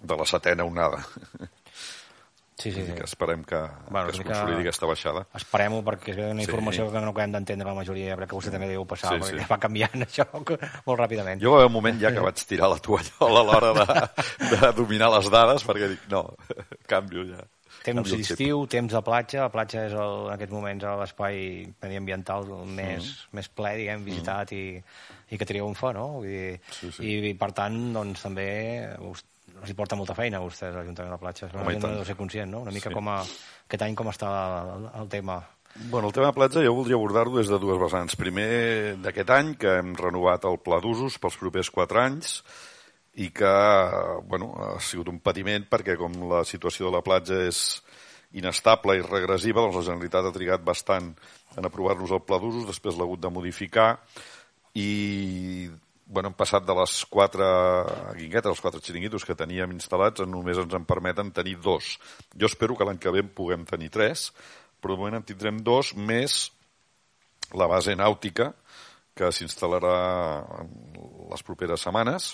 [0.00, 1.02] de la setena onada.
[2.60, 2.92] Sí, sí, sí.
[2.92, 3.56] Que esperem que,
[3.88, 5.22] bueno, que es consolidi aquesta baixada.
[5.38, 6.92] Esperem-ho perquè és una informació sí.
[6.92, 9.48] que no acabem d'entendre la majoria, crec que vostè també deu passar, sí, perquè sí.
[9.48, 11.40] va canviant això molt ràpidament.
[11.40, 13.96] Jo va haver un moment ja que vaig tirar la tovallola a l'hora de,
[14.52, 16.26] de dominar les dades, perquè dic, no,
[16.92, 17.40] canvio ja.
[17.84, 19.46] Temps d'estiu, temps de platja.
[19.46, 21.42] La platja és el, en aquests moments l'espai
[21.82, 23.36] mediambiental més, mm.
[23.38, 24.58] més ple, diguem, visitat mm.
[24.60, 26.06] i, i que triomfa, no?
[26.18, 27.06] Vull dir, sí, sí.
[27.06, 28.50] I, I, per tant, doncs, també
[29.00, 31.48] els hi porta molta feina a vostès, l'Ajuntament de la Platja.
[31.54, 32.64] Home, no deu ser conscient, no?
[32.66, 32.96] Una mica sí.
[32.96, 33.20] com a,
[33.68, 34.34] aquest any com està
[34.76, 35.40] el, el tema.
[35.88, 38.16] Bueno, el tema de platja jo voldria abordar-lo des de dues vessants.
[38.18, 42.40] Primer, d'aquest any, que hem renovat el pla d'usos pels propers quatre anys
[43.20, 43.52] i que
[44.28, 47.82] bueno, ha sigut un patiment perquè com la situació de la platja és
[48.40, 51.12] inestable i regressiva, doncs la Generalitat ha trigat bastant
[51.58, 53.90] en aprovar-nos el pla d'usos, després l'ha hagut de modificar
[54.78, 55.68] i
[56.10, 57.46] bueno, hem passat de les quatre
[58.18, 61.92] guinguetes, els quatre xiringuitos que teníem instal·lats, només ens en permeten tenir dos.
[62.34, 64.30] Jo espero que l'any que ve en puguem tenir tres,
[64.82, 66.48] però de moment en tindrem dos, més
[67.54, 68.50] la base nàutica,
[69.14, 69.94] que s'instal·larà
[71.30, 72.32] les properes setmanes,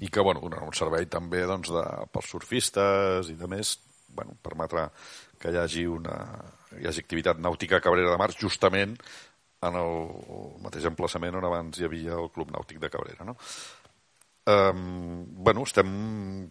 [0.00, 3.76] i que bueno, donarà un servei també doncs, de, pels surfistes i de més,
[4.14, 4.88] bueno, permetrà
[5.38, 6.16] que hi hagi, una,
[6.78, 8.96] hi hagi activitat nàutica a Cabrera de Mar justament
[9.62, 9.94] en el
[10.62, 13.26] mateix emplaçament on abans hi havia el Club Nàutic de Cabrera.
[13.28, 13.36] No?
[14.42, 15.90] Um, bueno, estem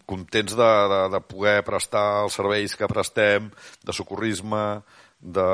[0.08, 3.50] contents de, de, de poder prestar els serveis que prestem,
[3.84, 4.80] de socorrisme,
[5.22, 5.46] de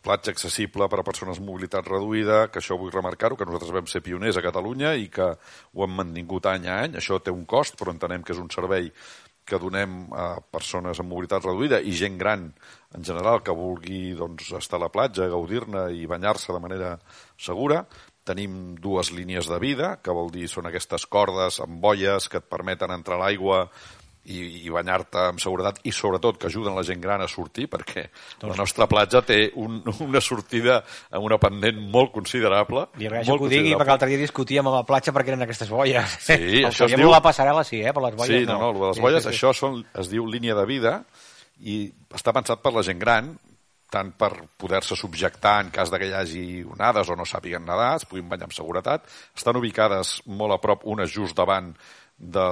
[0.00, 3.90] platja accessible per a persones amb mobilitat reduïda, que això vull remarcar-ho, que nosaltres vam
[3.90, 6.96] ser pioners a Catalunya i que ho hem mantingut any a any.
[6.96, 8.88] Això té un cost, però entenem que és un servei
[9.44, 12.46] que donem a persones amb mobilitat reduïda i gent gran
[12.96, 16.94] en general que vulgui doncs, estar a la platja, gaudir-ne i banyar-se de manera
[17.36, 17.82] segura.
[18.24, 22.48] Tenim dues línies de vida, que vol dir són aquestes cordes amb boies que et
[22.48, 23.66] permeten entrar a l'aigua
[24.24, 28.06] i, i banyar-te amb seguretat i sobretot que ajuden la gent gran a sortir perquè
[28.08, 28.48] doncs...
[28.48, 32.86] la nostra platja té un, una sortida amb una pendent molt considerable.
[33.00, 35.72] I agraeixo que ho digui perquè l'altre dia discutíem a la platja perquè eren aquestes
[35.72, 36.18] boies.
[36.24, 37.10] Sí, això es diu...
[37.12, 37.92] la passarel·la sí, eh?
[37.92, 38.58] per les boies sí, no.
[38.60, 39.36] no, no, les boies, sí, sí, sí.
[39.36, 41.00] això són, es diu línia de vida
[41.64, 41.84] i
[42.14, 43.34] està pensat per la gent gran
[43.94, 47.92] tant per poder-se subjectar en cas de que hi hagi onades o no sàpiguen nedar,
[48.00, 49.04] es puguin banyar amb seguretat.
[49.36, 51.70] Estan ubicades molt a prop, una just davant
[52.18, 52.48] de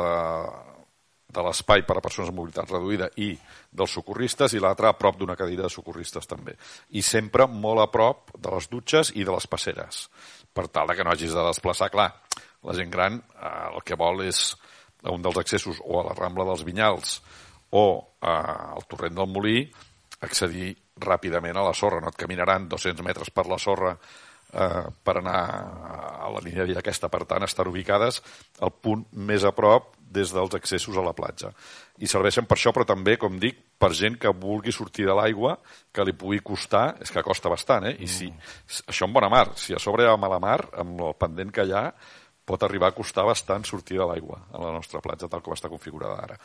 [1.32, 3.30] de l'espai per a persones amb mobilitat reduïda i
[3.72, 6.56] dels socorristes i l'altre a prop d'una cadira de socorristes també.
[6.92, 10.06] I sempre molt a prop de les dutxes i de les passeres,
[10.52, 11.88] per tal que no hagis de desplaçar.
[11.92, 12.10] Clar,
[12.68, 14.52] la gent gran eh, el que vol és
[15.02, 17.16] a un dels accessos o a la Rambla dels Vinyals
[17.72, 17.86] o
[18.20, 19.64] eh, al torrent del Molí
[20.22, 22.00] accedir ràpidament a la sorra.
[22.00, 23.96] No et caminaran 200 metres per la sorra
[24.52, 25.40] eh, per anar
[26.22, 27.10] a la línia aquesta.
[27.12, 28.20] Per tant, estar ubicades
[28.60, 31.52] al punt més a prop des dels accessos a la platja.
[32.04, 35.56] I serveixen per això, però també, com dic, per gent que vulgui sortir de l'aigua,
[35.92, 37.96] que li pugui costar, és que costa bastant, eh?
[38.04, 38.28] I si,
[38.86, 41.64] això en bona mar, si a sobre hi ha mala mar, amb el pendent que
[41.66, 41.88] hi ha,
[42.44, 45.70] pot arribar a costar bastant sortir de l'aigua a la nostra platja, tal com està
[45.72, 46.38] configurada ara.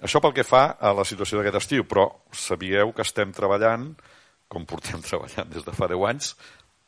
[0.00, 3.92] Això pel que fa a la situació d'aquest estiu, però sabíeu que estem treballant,
[4.50, 6.34] com portem treballant des de fa 10 anys,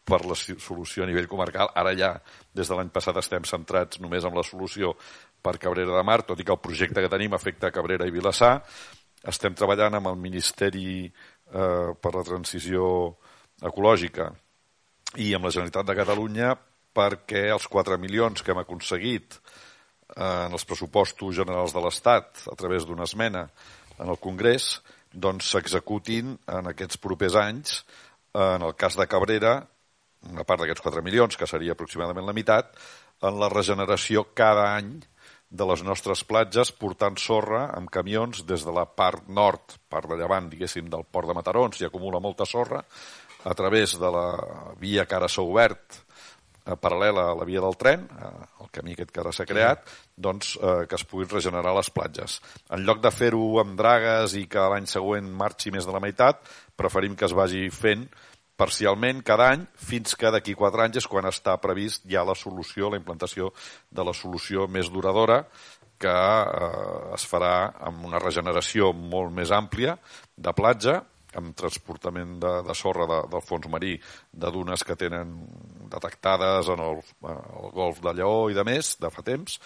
[0.04, 1.70] per la solució a nivell comarcal.
[1.78, 2.12] Ara ja,
[2.54, 4.96] des de l'any passat, estem centrats només en la solució
[5.42, 8.56] per Cabrera de Mar, tot i que el projecte que tenim afecta Cabrera i Vilassar.
[9.22, 12.84] Estem treballant amb el Ministeri eh, per la Transició
[13.62, 14.32] Ecològica
[15.22, 16.54] i amb la Generalitat de Catalunya
[16.92, 22.56] perquè els 4 milions que hem aconseguit eh, en els pressupostos generals de l'Estat a
[22.58, 23.46] través d'una esmena
[23.98, 24.74] en el Congrés
[25.12, 27.82] doncs s'executin en aquests propers anys
[28.32, 29.60] en el cas de Cabrera
[30.30, 32.76] una part d'aquests 4 milions, que seria aproximadament la meitat,
[33.22, 35.00] en la regeneració cada any
[35.52, 40.16] de les nostres platges portant sorra amb camions des de la part nord, part de
[40.16, 42.80] llevant, diguéssim, del port de Matarons, i acumula molta sorra,
[43.44, 44.26] a través de la
[44.80, 45.98] via que ara s'ha obert,
[46.64, 48.32] eh, paral·lela a la via del tren, eh,
[48.64, 49.84] el camí aquest que ara s'ha creat,
[50.16, 52.40] doncs eh, que es puguin regenerar les platges.
[52.70, 56.40] En lloc de fer-ho amb dragues i que l'any següent marxi més de la meitat,
[56.76, 58.08] preferim que es vagi fent
[58.62, 62.90] parcialment cada any fins que d'aquí quatre anys és quan està previst ja la solució,
[62.90, 63.50] la implantació
[63.90, 65.42] de la solució més duradora
[66.02, 67.54] que eh, es farà
[67.88, 69.96] amb una regeneració molt més àmplia
[70.36, 71.00] de platja,
[71.38, 73.94] amb transportament de, de sorra de, del fons marí
[74.44, 75.36] de dunes que tenen
[75.92, 77.00] detectades en el,
[77.32, 79.56] el golf de Lleó i de més, de fa temps,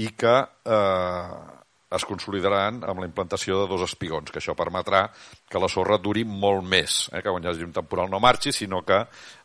[0.00, 1.61] i que eh,
[1.96, 5.04] es consolidaran amb la implantació de dos espigons, que això permetrà
[5.50, 8.52] que la sorra duri molt més, eh, que quan hi hagi un temporal no marxi,
[8.52, 8.98] sinó que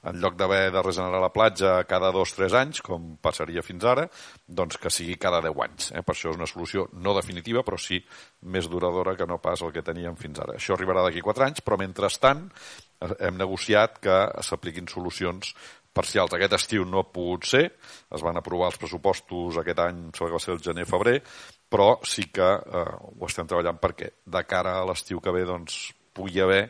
[0.07, 3.83] en lloc d'haver de regenerar la platja cada dos o tres anys, com passaria fins
[3.85, 4.07] ara,
[4.47, 5.91] doncs que sigui cada deu anys.
[5.91, 6.03] Eh?
[6.03, 8.01] Per això és una solució no definitiva, però sí
[8.41, 10.57] més duradora que no pas el que teníem fins ara.
[10.57, 15.53] Això arribarà d'aquí quatre anys, però mentrestant eh, hem negociat que s'apliquin solucions
[15.97, 16.33] parcials.
[16.37, 17.65] Aquest estiu no ha pogut ser,
[18.13, 21.17] es van aprovar els pressupostos aquest any, sembla que va ser el gener-febrer,
[21.69, 22.85] però sí que eh,
[23.19, 26.63] ho estem treballant perquè de cara a l'estiu que ve doncs, pugui haver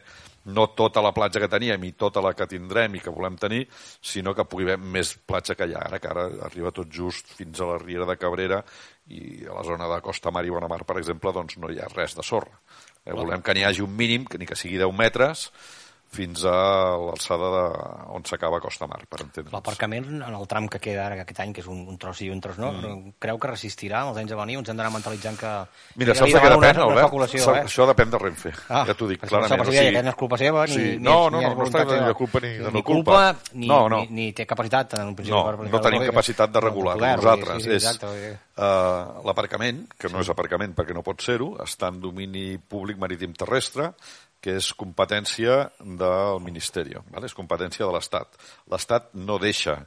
[0.47, 3.65] no tota la platja que teníem i tota la que tindrem i que volem tenir,
[4.01, 7.33] sinó que pugui haver més platja que hi ha ara, que ara arriba tot just
[7.36, 8.62] fins a la Riera de Cabrera
[9.12, 11.91] i a la zona de Costa Mar i Bonamar, per exemple, doncs no hi ha
[11.91, 12.55] res de sorra.
[13.03, 15.49] Eh, volem que n'hi hagi un mínim, que ni que sigui 10 metres,
[16.13, 16.56] fins a
[17.02, 17.63] l'alçada de,
[18.15, 19.54] on s'acaba Costa Mar, per entendre'ns.
[19.54, 22.30] L'aparcament en el tram que queda ara aquest any, que és un, un tros i
[22.34, 23.17] un tros no, mm.
[23.24, 24.58] creu que resistirà els anys a venir?
[24.62, 25.52] Ens hem d'anar mentalitzant que...
[26.00, 27.17] Mira, saps de què depèn, una, Albert?
[27.20, 27.65] Una eh?
[27.67, 29.62] Això depèn de Renfe, ah, ja t'ho dic, clarament.
[29.62, 30.86] No, o sigui, no és culpa seva, ni, sí.
[30.96, 33.22] ni, no, no, no, no, no de culpa ni de no culpa,
[33.54, 34.02] ni, no, no.
[34.08, 35.36] Ni, ni té capacitat en un principi.
[35.36, 37.63] No, per no tenim capacitat de regular nosaltres.
[37.63, 42.02] Sí, sí, és uh, l'aparcament, que no és aparcament perquè no pot ser-ho, està en
[42.04, 43.91] domini públic marítim terrestre,
[44.41, 47.26] que és competència del Ministeri, ¿vale?
[47.30, 48.38] és competència de l'Estat.
[48.71, 49.80] L'Estat no deixa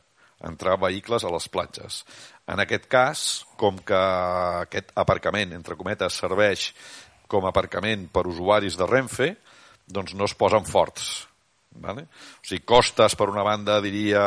[0.46, 2.02] entrar vehicles a les platges.
[2.48, 3.24] En aquest cas,
[3.60, 4.00] com que
[4.64, 6.70] aquest aparcament, entre cometes, serveix
[7.30, 9.34] com a aparcament per usuaris de Renfe,
[9.86, 11.28] doncs no es posen forts.
[11.80, 12.08] Vale?
[12.40, 14.24] O sigui, costes, per una banda, diria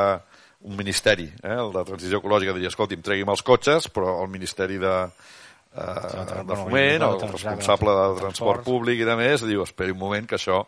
[0.64, 1.58] un ministeri, eh?
[1.60, 4.94] el de transició ecològica diria, escolti'm, tregui'm els cotxes, però el Ministeri de,
[5.76, 10.30] eh, de foment, el responsable de transport públic i de més, diu, esperi un moment
[10.30, 10.64] que això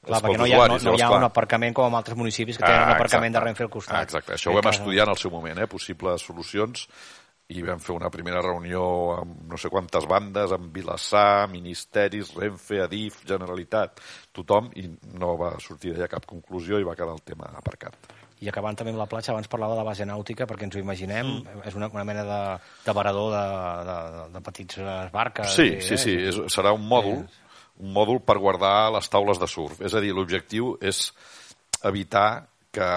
[0.00, 2.56] Clar, perquè no hi, ha, no, no hi ha un aparcament com en altres municipis
[2.56, 3.98] que tenen ah, un aparcament de Renfe al costat.
[3.98, 6.86] Ah, exacte, això ho vam estudiar en el seu moment, eh, possibles solucions,
[7.50, 8.82] i vam fer una primera reunió
[9.16, 14.00] amb no sé quantes bandes, amb Vilassar, Ministeris, Renfe, Adif, Generalitat,
[14.36, 14.86] tothom, i
[15.18, 17.98] no va sortir d'allà cap conclusió i va quedar el tema aparcat.
[18.40, 21.34] I acabant també amb la platja, abans parlava de base nàutica, perquè ens ho imaginem,
[21.42, 21.64] mm.
[21.68, 22.40] és una, una mena de,
[22.86, 23.44] de varador de,
[23.88, 23.98] de,
[24.36, 24.80] de petits
[25.12, 25.52] barques.
[25.52, 26.00] Sí, i, sí, eh?
[26.00, 27.66] sí, és, serà un mòdul, és...
[27.84, 29.82] un mòdul per guardar les taules de surf.
[29.84, 31.10] És a dir, l'objectiu és
[31.84, 32.88] evitar que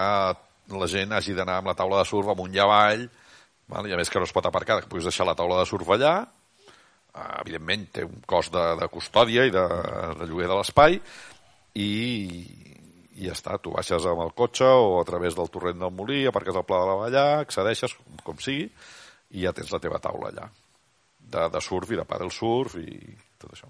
[0.71, 3.03] la gent hagi d'anar amb la taula de surf amunt i avall,
[3.67, 3.89] val?
[3.89, 5.91] i a més que no es pot aparcar, que puguis deixar la taula de surf
[5.95, 9.65] allà, eh, evidentment té un cost de, de custòdia i de,
[10.21, 10.99] de lloguer de l'espai,
[11.73, 11.89] i,
[13.13, 16.23] i ja està, tu baixes amb el cotxe o a través del torrent del Molí,
[16.25, 18.69] aparques al Pla de la Vallà, accedeixes, com, com sigui,
[19.33, 20.47] i ja tens la teva taula allà,
[21.19, 22.87] de, de surf i de paddle surf i
[23.41, 23.69] tot això.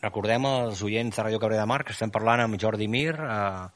[0.00, 3.66] Recordem als oients de Radio Cabrera de Mar que estem parlant amb Jordi Mir, eh,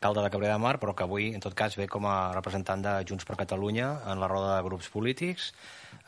[0.00, 2.80] alcalde de Cabrera de Mar, però que avui, en tot cas, ve com a representant
[2.80, 5.52] de Junts per Catalunya en la roda de grups polítics.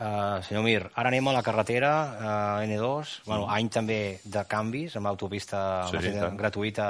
[0.01, 4.97] Uh, senyor Mir, ara anem a la carretera uh, N2, bueno, any també de canvis
[4.97, 6.01] amb autopista sí,
[6.39, 6.87] gratuïta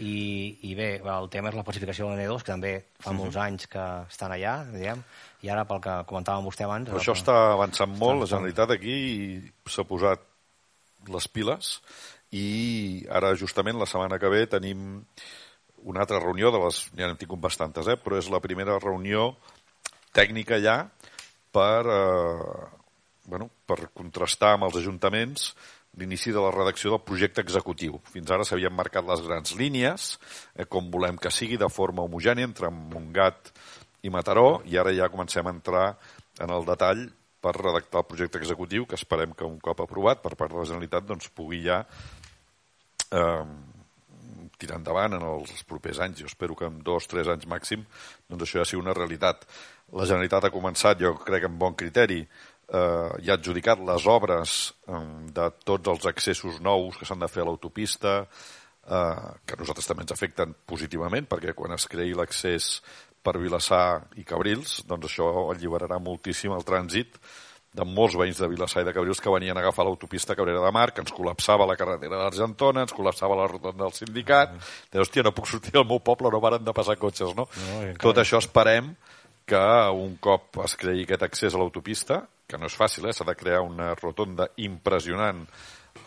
[0.00, 2.72] i, i bé, el tema és la pacificació de l'N2, que també
[3.04, 5.04] fa molts anys que estan allà, diguem,
[5.44, 6.88] i ara pel que comentàvem vostè abans...
[6.88, 7.20] Però això que...
[7.20, 8.96] està avançant molt, la Generalitat aquí
[9.68, 10.24] s'ha posat
[11.12, 11.76] les piles
[12.32, 15.02] i ara justament la setmana que ve tenim
[15.84, 17.96] una altra reunió, de les ja n'hem tingut bastantes, eh?
[18.00, 19.34] però és la primera reunió
[20.16, 20.76] tècnica ja
[21.54, 22.64] per, eh,
[23.26, 25.52] bueno, per contrastar amb els ajuntaments
[25.98, 27.98] l'inici de la redacció del projecte executiu.
[28.12, 30.12] Fins ara s'havien marcat les grans línies,
[30.54, 33.52] eh, com volem que sigui, de forma homogènia entre Montgat
[34.02, 35.86] i Mataró, i ara ja comencem a entrar
[36.40, 37.08] en el detall
[37.40, 40.68] per redactar el projecte executiu, que esperem que un cop aprovat per part de la
[40.68, 41.82] Generalitat doncs, pugui ja
[43.10, 43.44] eh,
[44.60, 46.22] tirar endavant en els propers anys.
[46.22, 47.84] Jo espero que en dos, tres anys màxim
[48.28, 49.46] doncs això ja sigui una realitat.
[49.96, 54.56] La Generalitat ha començat, jo crec, amb bon criteri, eh, ja ha adjudicat les obres
[54.86, 55.02] eh,
[55.34, 59.90] de tots els accessos nous que s'han de fer a l'autopista, eh, que a nosaltres
[59.90, 62.76] també ens afecten positivament, perquè quan es creï l'accés
[63.20, 67.18] per Vilassar i Cabrils, doncs això alliberarà moltíssim el trànsit
[67.70, 70.72] de molts veïns de Vilassar i de Cabrils que venien a agafar l'autopista Cabrera de
[70.74, 74.56] Mar, que ens col·lapsava la carretera d'Argentona, ens col·lapsava la rotonda del sindicat.
[74.56, 74.72] Mm.
[74.90, 77.46] De, hòstia, no puc sortir del meu poble, no varen de passar cotxes, no?
[77.46, 78.90] no Tot això esperem
[79.50, 79.62] que
[79.94, 83.14] un cop es creï aquest accés a l'autopista, que no és fàcil, eh?
[83.14, 85.44] s'ha de crear una rotonda impressionant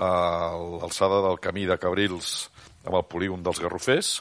[0.03, 0.11] a
[0.59, 2.49] l'alçada del camí de Cabrils
[2.83, 4.17] amb el polígon dels Garrofers,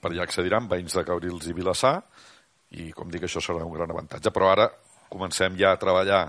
[0.00, 2.00] per allà accediran veïns de Cabrils i Vilassar,
[2.78, 4.30] i com dic, això serà un gran avantatge.
[4.34, 4.70] Però ara
[5.12, 6.24] comencem ja a treballar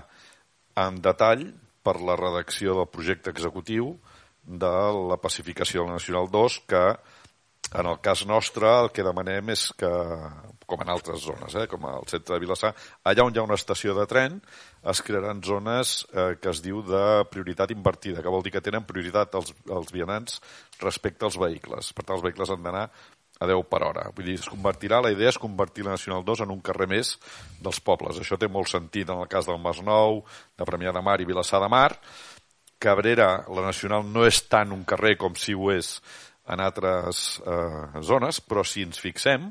[0.82, 1.46] en detall
[1.82, 3.96] per la redacció del projecte executiu
[4.42, 4.76] de
[5.10, 6.84] la pacificació de la Nacional 2, que
[7.72, 9.90] en el cas nostre el que demanem és que,
[10.68, 12.72] com en altres zones, eh, com al centre de Vilassar,
[13.08, 14.40] allà on hi ha una estació de tren
[14.92, 18.84] es crearan zones eh, que es diu de prioritat invertida, que vol dir que tenen
[18.88, 20.40] prioritat els, els vianants
[20.82, 21.92] respecte als vehicles.
[21.94, 22.88] Per tant, els vehicles han d'anar
[23.42, 24.08] a 10 per hora.
[24.14, 27.16] Vull dir, es convertirà, la idea és convertir la Nacional 2 en un carrer més
[27.62, 28.20] dels pobles.
[28.22, 30.22] Això té molt sentit en el cas del Masnou,
[30.58, 31.90] de Premià de Mar i Vilassar de Mar.
[32.82, 35.96] Cabrera, la Nacional, no és tant un carrer com si ho és
[36.50, 39.50] en altres eh, zones, però si ens fixem,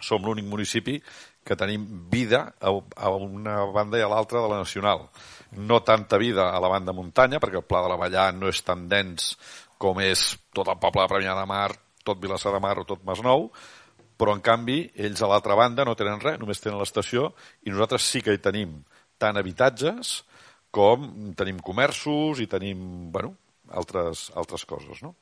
[0.00, 0.96] som l'únic municipi
[1.44, 5.06] que tenim vida a, a una banda i a l'altra de la Nacional.
[5.56, 8.60] No tanta vida a la banda muntanya, perquè el Pla de la Vallà no és
[8.64, 9.32] tan dens
[9.80, 11.70] com és tot el poble de Premià de Mar,
[12.04, 13.48] tot Vilassar de Mar o tot Masnou,
[14.18, 17.32] però en canvi ells a l'altra banda no tenen res, només tenen l'estació
[17.66, 18.80] i nosaltres sí que hi tenim
[19.18, 20.22] tant habitatges
[20.74, 23.34] com tenim comerços i tenim, bueno,
[23.70, 25.14] altres, altres coses, no?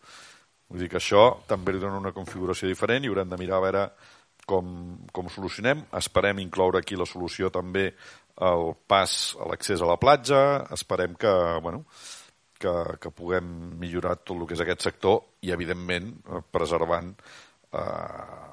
[0.67, 3.65] Vull dir que això també li dona una configuració diferent i haurem de mirar a
[3.65, 3.83] veure
[4.51, 4.69] com,
[5.15, 5.85] com solucionem.
[5.95, 7.93] Esperem incloure aquí la solució també
[8.47, 10.41] el pas a l'accés a la platja.
[10.75, 11.85] Esperem que, bueno,
[12.63, 13.47] que, que puguem
[13.81, 18.45] millorar tot el que és aquest sector i, evidentment, eh, preservant eh,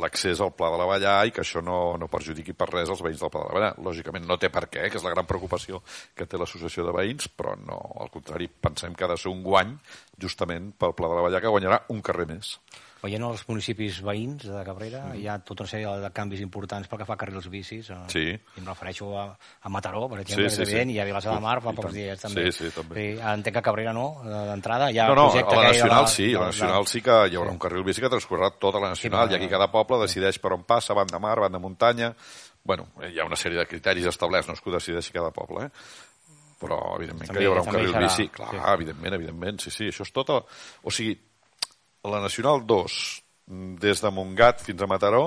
[0.00, 3.02] l'accés al Pla de la Vallà i que això no, no perjudiqui per res els
[3.02, 3.70] veïns del Pla de la Vallà.
[3.86, 5.82] Lògicament no té per què, que és la gran preocupació
[6.14, 9.42] que té l'associació de veïns, però no, al contrari, pensem que ha de ser un
[9.46, 9.74] guany
[10.20, 12.56] justament pel Pla de la Vallà que guanyarà un carrer més
[13.00, 15.20] veient els municipis veïns de Cabrera, mm.
[15.20, 17.90] hi ha tota una sèrie de canvis importants pel que fa a carrils bicis.
[17.94, 18.24] Eh, sí.
[18.34, 20.98] I em refereixo a, a Mataró, per exemple, sí, sí, evident, sí.
[20.98, 22.46] i a Vilassar de Mar fa pocs dies també.
[22.50, 22.98] Sí, sí, també.
[22.98, 24.90] Sí, entenc que Cabrera no, d'entrada.
[24.92, 27.40] Hi ha no, no, a la Nacional la, sí, a la Nacional sí que hi
[27.40, 27.56] haurà sí.
[27.56, 30.54] un carril bici que transcorrerà tota la Nacional, sí, i aquí cada poble decideix per
[30.58, 32.14] on passa, banda mar, banda muntanya...
[32.60, 35.64] Bueno, hi ha una sèrie de criteris establerts, no és que ho decideixi cada poble,
[35.64, 36.10] eh?
[36.60, 38.60] però evidentment també, que hi haurà un carril bici, clar, sí.
[38.74, 40.32] evidentment, evidentment, sí, sí, això és tot...
[40.34, 40.42] A...
[40.84, 41.14] O sigui,
[42.08, 43.00] la Nacional 2
[43.82, 45.24] des de Montgat fins a Mataró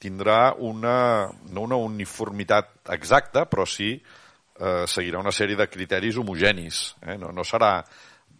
[0.00, 6.96] tindrà una, no una uniformitat exacta, però sí eh, seguirà una sèrie de criteris homogenis.
[7.00, 7.16] Eh?
[7.20, 7.78] No, no serà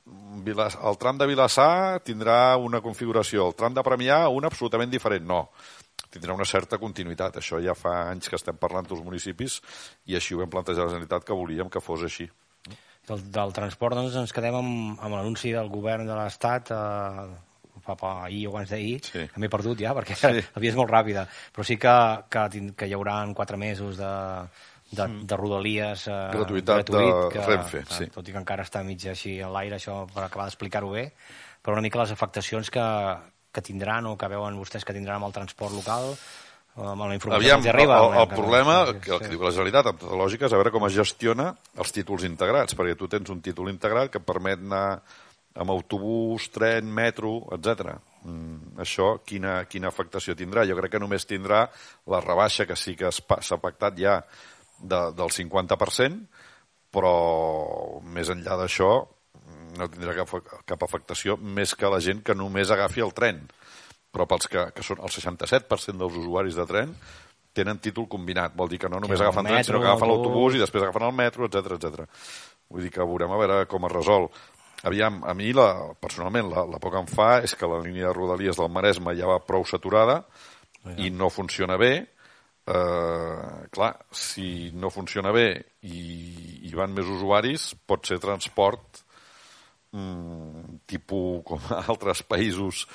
[0.04, 5.48] el tram de Vilassar tindrà una configuració, el tram de Premià una absolutament diferent, no.
[6.12, 7.40] Tindrà una certa continuïtat.
[7.40, 9.60] Això ja fa anys que estem parlant dels municipis
[10.06, 12.28] i així ho vam plantejar a la Generalitat que volíem que fos així.
[13.04, 17.24] Del, del transport doncs, ens quedem amb, amb l'anunci del govern de l'Estat eh,
[17.84, 19.24] fa, fa ahir o abans d'ahir, sí.
[19.40, 20.30] m'he perdut ja, perquè sí.
[20.54, 21.96] la vida és molt ràpida, però sí que,
[22.32, 22.44] que,
[22.78, 24.12] que hi haurà quatre mesos de,
[24.90, 25.26] de, mm.
[25.28, 28.08] de rodalies eh, gratuïtat gratuït, de que, Renfe, que, sí.
[28.14, 31.10] tot i que encara està mig així a l'aire, això per acabar d'explicar-ho bé,
[31.64, 32.88] però una mica les afectacions que,
[33.52, 36.14] que tindran o que veuen vostès que tindran amb el transport local,
[36.74, 37.98] amb la informació Aviam, que arriba.
[38.02, 40.58] El, el, el problema, que el que diu la Generalitat, amb tota lògica, és a
[40.58, 44.62] veure com es gestiona els títols integrats, perquè tu tens un títol integrat que permet
[44.64, 44.88] anar
[45.54, 47.94] amb autobús, tren, metro, etc.
[48.26, 50.66] Mm, això quina, quina afectació tindrà?
[50.66, 51.68] Jo crec que només tindrà
[52.10, 54.18] la rebaixa que sí que s'ha pactat ja
[54.80, 56.24] de, del 50%,
[56.94, 57.14] però
[58.02, 58.90] més enllà d'això
[59.78, 60.34] no tindrà cap,
[60.66, 63.40] cap afectació més que la gent que només agafi el tren.
[64.14, 66.94] Però pels que, que són el 67% dels usuaris de tren
[67.54, 68.54] tenen títol combinat.
[68.58, 70.86] Vol dir que no només sí, agafen metro, tren, sinó que agafen l'autobús i després
[70.86, 72.08] agafen el metro, etc etc.
[72.70, 74.28] Vull dir que veurem a veure com es resol.
[74.84, 75.68] Aviam, a mi la,
[76.00, 79.14] personalment la, la por que em fa és que la línia de Rodalies del Maresme
[79.16, 80.18] ja va prou saturada
[80.82, 80.98] ja.
[81.06, 81.94] i no funciona bé.
[82.64, 85.48] Eh, clar, si no funciona bé
[85.84, 85.98] i,
[86.64, 89.02] i van més usuaris, pot ser transport
[89.92, 92.86] mm, tipus com a altres països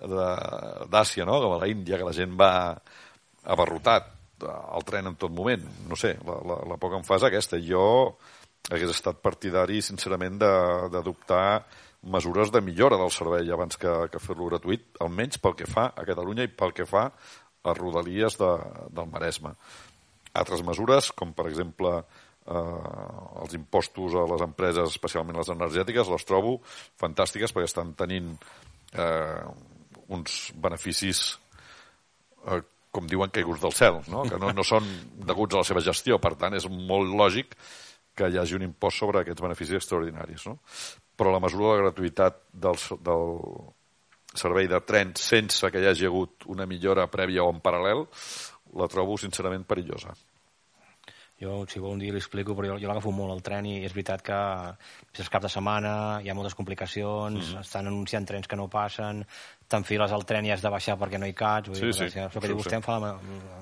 [0.00, 1.40] d'Àsia, no?
[1.42, 2.52] com a la Índia, que la gent va
[3.46, 4.12] abarrotat
[4.44, 5.62] al tren en tot moment.
[5.88, 7.60] No sé, la, la, la por que em aquesta.
[7.62, 8.16] Jo
[8.70, 11.64] hagués estat partidari, sincerament, d'adoptar
[12.06, 16.04] mesures de millora del servei abans que, que fer-lo gratuït, almenys pel que fa a
[16.06, 17.08] Catalunya i pel que fa
[17.66, 18.52] a Rodalies de,
[18.94, 19.54] del Maresme.
[20.36, 26.28] Altres mesures, com per exemple eh, els impostos a les empreses, especialment les energètiques, les
[26.28, 26.58] trobo
[27.00, 28.34] fantàstiques perquè estan tenint
[28.92, 29.42] eh,
[30.12, 31.22] uns beneficis
[32.46, 32.62] eh,
[32.96, 34.24] com diuen caiguts del cel, no?
[34.28, 34.86] que no, no són
[35.28, 36.20] deguts a la seva gestió.
[36.22, 37.56] Per tant, és molt lògic
[38.16, 40.46] que hi hagi un impost sobre aquests beneficis extraordinaris.
[40.48, 40.58] No?
[41.16, 43.26] Però la mesura de la gratuïtat del, del
[44.36, 48.06] servei de tren sense que hi hagi hagut una millora prèvia o en paral·lel
[48.76, 50.14] la trobo sincerament perillosa.
[51.36, 53.74] Jo, si vol, un dia li explico, però jo, jo l'agafo molt al tren i
[53.84, 54.38] és veritat que
[55.20, 57.60] és cap de setmana, hi ha moltes complicacions, mm -hmm.
[57.60, 59.24] estan anunciant trens que no passen,
[59.68, 61.68] t'enfiles al tren i has de baixar perquè no hi caps.
[61.68, 62.04] Vull sí, dir, sí.
[62.18, 62.76] Això que sí, diu vostè sí.
[62.76, 63.18] em fa,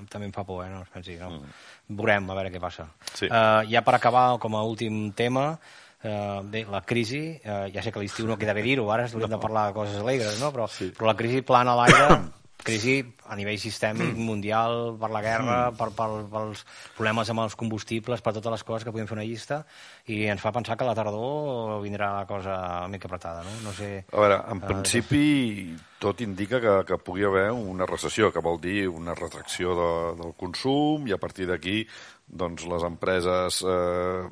[0.09, 0.69] també em fa por, eh?
[0.69, 1.29] No, pensi, no?
[1.29, 1.97] Mm.
[1.97, 2.87] Veurem, a veure què passa.
[3.13, 3.25] Sí.
[3.25, 5.59] Uh, ja per acabar, com a últim tema,
[6.05, 9.31] Uh, bé, la crisi, uh, ja sé que l'estiu no queda bé dir-ho, ara hauríem
[9.31, 10.51] de parlar de coses alegres, no?
[10.53, 10.91] però, Sí.
[10.91, 12.19] però la crisi plana a l'aire,
[12.65, 12.97] crisi
[13.29, 15.77] a nivell sistèmic, mundial, per la guerra, Mm.
[15.77, 16.63] per, per, pels
[16.97, 19.61] problemes amb els combustibles, per totes les coses que podem fer una llista,
[20.09, 22.55] i ens fa pensar que a la tardor vindrà la cosa
[22.85, 23.53] una mica apretada, no?
[23.63, 24.05] No sé...
[24.11, 28.59] A veure, en Ah, principi tot indica que, que pugui haver una recessió, que vol
[28.61, 29.91] dir una retracció de,
[30.23, 31.85] del consum i a partir d'aquí
[32.25, 34.25] doncs, les empreses eh,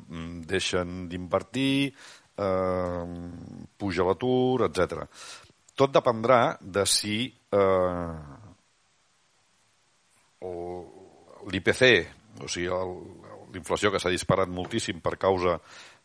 [0.50, 1.94] deixen d'invertir,
[2.36, 3.04] eh,
[3.78, 5.06] puja l'atur, etc.
[5.74, 7.16] Tot dependrà de si
[7.54, 8.34] eh,
[11.52, 11.82] l'IPC,
[12.42, 12.68] o sigui,
[13.54, 15.58] l'inflació que s'ha disparat moltíssim per causa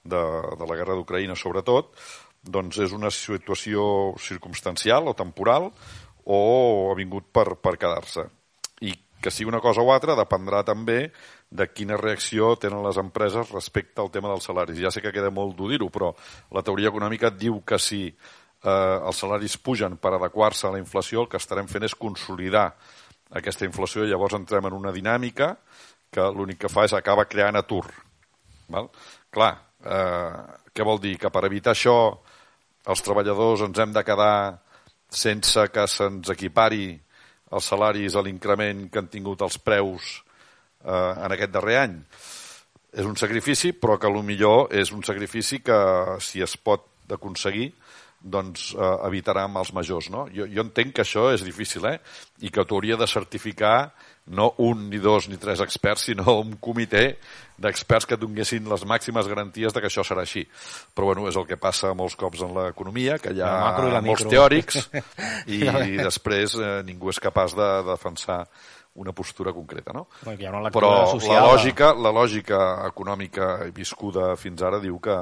[0.03, 0.21] de,
[0.59, 1.95] de la guerra d'Ucraïna sobretot,
[2.43, 5.69] doncs és una situació circumstancial o temporal
[6.29, 6.39] o
[6.91, 8.27] ha vingut per, per quedar-se.
[8.85, 11.09] I que sigui una cosa o altra dependrà també
[11.49, 14.79] de quina reacció tenen les empreses respecte al tema dels salaris.
[14.79, 16.13] Ja sé que queda molt dur dir-ho, però
[16.55, 18.05] la teoria econòmica diu que si
[18.63, 22.69] eh, els salaris pugen per adequar-se a la inflació, el que estarem fent és consolidar
[23.39, 25.55] aquesta inflació i llavors entrem en una dinàmica
[26.09, 27.85] que l'únic que fa és acabar creant atur.
[28.69, 28.89] Val?
[29.29, 29.51] Clar,
[29.85, 30.39] eh,
[30.73, 31.17] què vol dir?
[31.21, 31.99] Que per evitar això
[32.89, 34.57] els treballadors ens hem de quedar
[35.09, 36.93] sense que se'ns equipari
[37.51, 40.19] els salaris a l'increment que han tingut els preus
[40.85, 41.95] eh, en aquest darrer any.
[42.89, 45.77] És un sacrifici, però que millor és un sacrifici que,
[46.21, 47.71] si es pot aconseguir,
[48.21, 50.09] doncs eh, evitarà amb els majors.
[50.13, 50.27] No?
[50.33, 51.99] Jo, jo entenc que això és difícil, eh?
[52.43, 53.91] I que t'hauria de certificar
[54.29, 57.17] no un, ni dos, ni tres experts, sinó un comitè
[57.59, 60.43] d'experts que donguessin les màximes garanties de que això serà així.
[60.93, 64.03] Però bueno, és el que passa molts cops en l'economia, que hi ha La i
[64.05, 64.33] molts micro.
[64.35, 64.89] teòrics
[65.57, 68.43] i després eh, ningú és capaç de, de defensar
[68.99, 70.07] una postura concreta, no?
[70.25, 72.59] Una Però social la lògica, la lògica
[72.89, 75.15] econòmica viscuda fins ara diu que,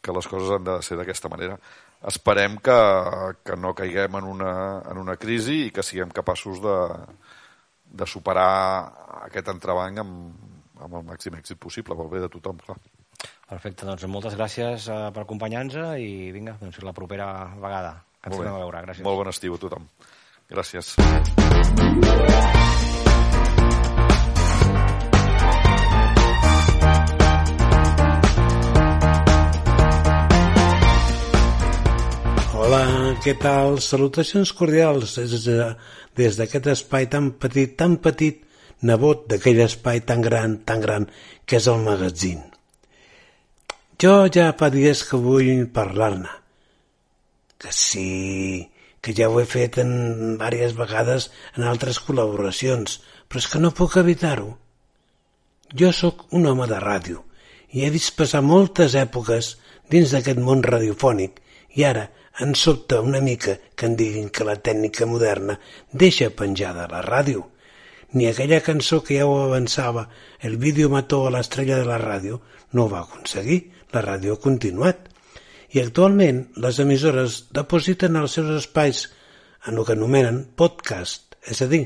[0.00, 1.58] que les coses han de ser d'aquesta manera.
[2.08, 2.76] Esperem que,
[3.44, 4.52] que no caiguem en una,
[4.88, 6.76] en una crisi i que siguem capaços de,
[7.92, 8.48] de superar
[9.26, 10.48] aquest entrebanc amb,
[10.80, 12.78] amb el màxim èxit possible, pel bé de tothom, clar.
[13.50, 17.26] Perfecte, doncs moltes gràcies eh, per acompanyar-nos i vinga, doncs la propera
[17.60, 18.84] vegada que ens tornem a veure.
[18.86, 19.04] Gràcies.
[19.04, 19.90] Molt bon estiu a tothom.
[20.50, 20.94] Gràcies.
[32.70, 33.80] Hola, què tal?
[33.82, 35.74] Salutacions cordials des de-
[36.14, 38.44] des d'aquest espai tan petit, tan petit,
[38.82, 41.10] nebot d'aquell espai tan gran, tan gran,
[41.44, 42.44] que és el magazín.
[43.98, 46.28] Jo ja fa dies que vull parlar-ne.
[47.58, 53.48] Que sí, que ja ho he fet en diverses vegades en altres col·laboracions, però és
[53.48, 54.58] que no puc evitar-ho.
[55.74, 57.24] Jo sóc un home de ràdio
[57.72, 59.56] i he vist passar moltes èpoques
[59.90, 61.42] dins d'aquest món radiofònic
[61.74, 65.58] i ara em sobta una mica que em diguin que la tècnica moderna
[65.92, 67.44] deixa penjada la ràdio.
[68.16, 70.08] Ni aquella cançó que ja ho avançava,
[70.40, 72.40] el vídeo mató a l'estrella de la ràdio,
[72.72, 73.60] no ho va aconseguir,
[73.92, 75.06] la ràdio ha continuat.
[75.70, 79.04] I actualment les emissores depositen els seus espais
[79.68, 81.84] en el que anomenen podcast, és a dir,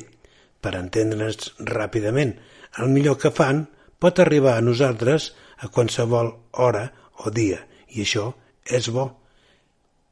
[0.62, 2.38] per entendre'ns ràpidament,
[2.78, 3.66] el millor que fan
[3.98, 6.32] pot arribar a nosaltres a qualsevol
[6.62, 6.86] hora
[7.26, 8.30] o dia, i això
[8.64, 9.23] és bo.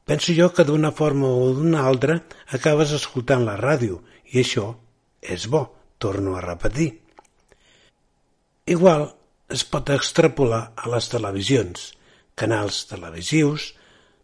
[0.03, 2.17] Penso jo que d'una forma o d'una altra
[2.57, 4.01] acabes escoltant la ràdio,
[4.33, 4.73] i això
[5.21, 5.63] és bo,
[5.97, 6.89] torno a repetir.
[8.67, 9.07] Igual
[9.53, 11.93] es pot extrapolar a les televisions,
[12.35, 13.71] canals televisius,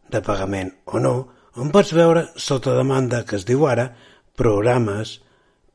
[0.10, 1.16] de pagament o no,
[1.60, 3.90] on pots veure sota demanda que es diu ara
[4.40, 5.20] programes,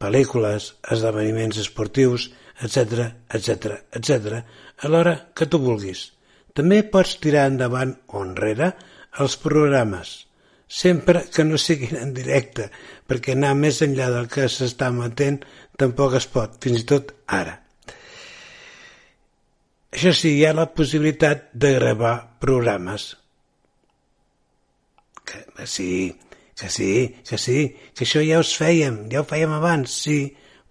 [0.00, 2.30] pel·lícules, esdeveniments esportius,
[2.60, 4.42] etc, etc, etc,
[4.82, 6.10] a l'hora que tu vulguis.
[6.54, 8.72] També pots tirar endavant o enrere
[9.20, 10.14] els programes,
[10.66, 12.70] sempre que no siguin en directe,
[13.06, 15.42] perquè anar més enllà del que s'està emetent
[15.78, 17.60] tampoc es pot, fins i tot ara.
[19.94, 23.12] Això sí, hi ha la possibilitat de gravar programes.
[25.24, 25.90] Que, que sí,
[26.58, 26.90] que sí,
[27.28, 27.58] que sí,
[27.94, 30.18] que això ja us fèiem, ja ho fèiem abans, sí,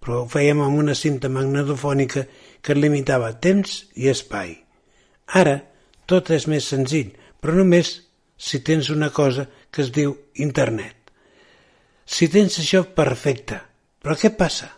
[0.00, 2.26] però ho fèiem amb una cinta magnetofònica
[2.64, 4.52] que limitava temps i espai.
[5.40, 5.56] Ara
[6.04, 7.94] tot és més senzill, però només
[8.44, 10.12] si tens una cosa que es diu
[10.46, 10.96] internet.
[12.04, 13.60] Si tens això, perfecte.
[14.04, 14.68] Però què passa?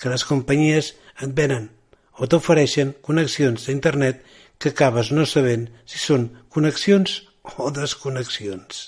[0.00, 1.68] Que les companyies et venen
[2.16, 4.22] o t'ofereixen connexions d'internet
[4.56, 7.18] que acabes no sabent si són connexions
[7.60, 8.86] o desconnexions.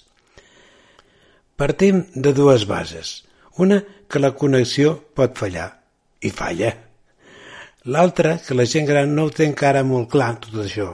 [1.60, 3.24] Partim de dues bases.
[3.60, 5.68] Una, que la connexió pot fallar.
[6.24, 6.72] I falla.
[7.92, 10.88] L'altra, que la gent gran no ho té encara molt clar, tot això.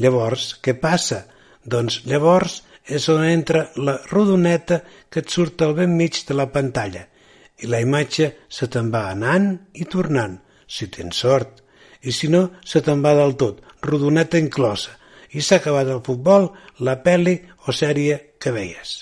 [0.00, 1.24] Llavors, què passa?
[1.64, 4.80] Doncs llavors és on entra la rodoneta
[5.10, 7.06] que et surt al ben mig de la pantalla
[7.60, 11.60] i la imatge se te'n va anant i tornant, si tens sort,
[12.00, 14.96] i si no, se te'n va del tot, rodoneta inclosa,
[15.36, 16.48] i s'ha acabat el futbol,
[16.80, 17.36] la pel·li
[17.68, 18.94] o sèrie que veies.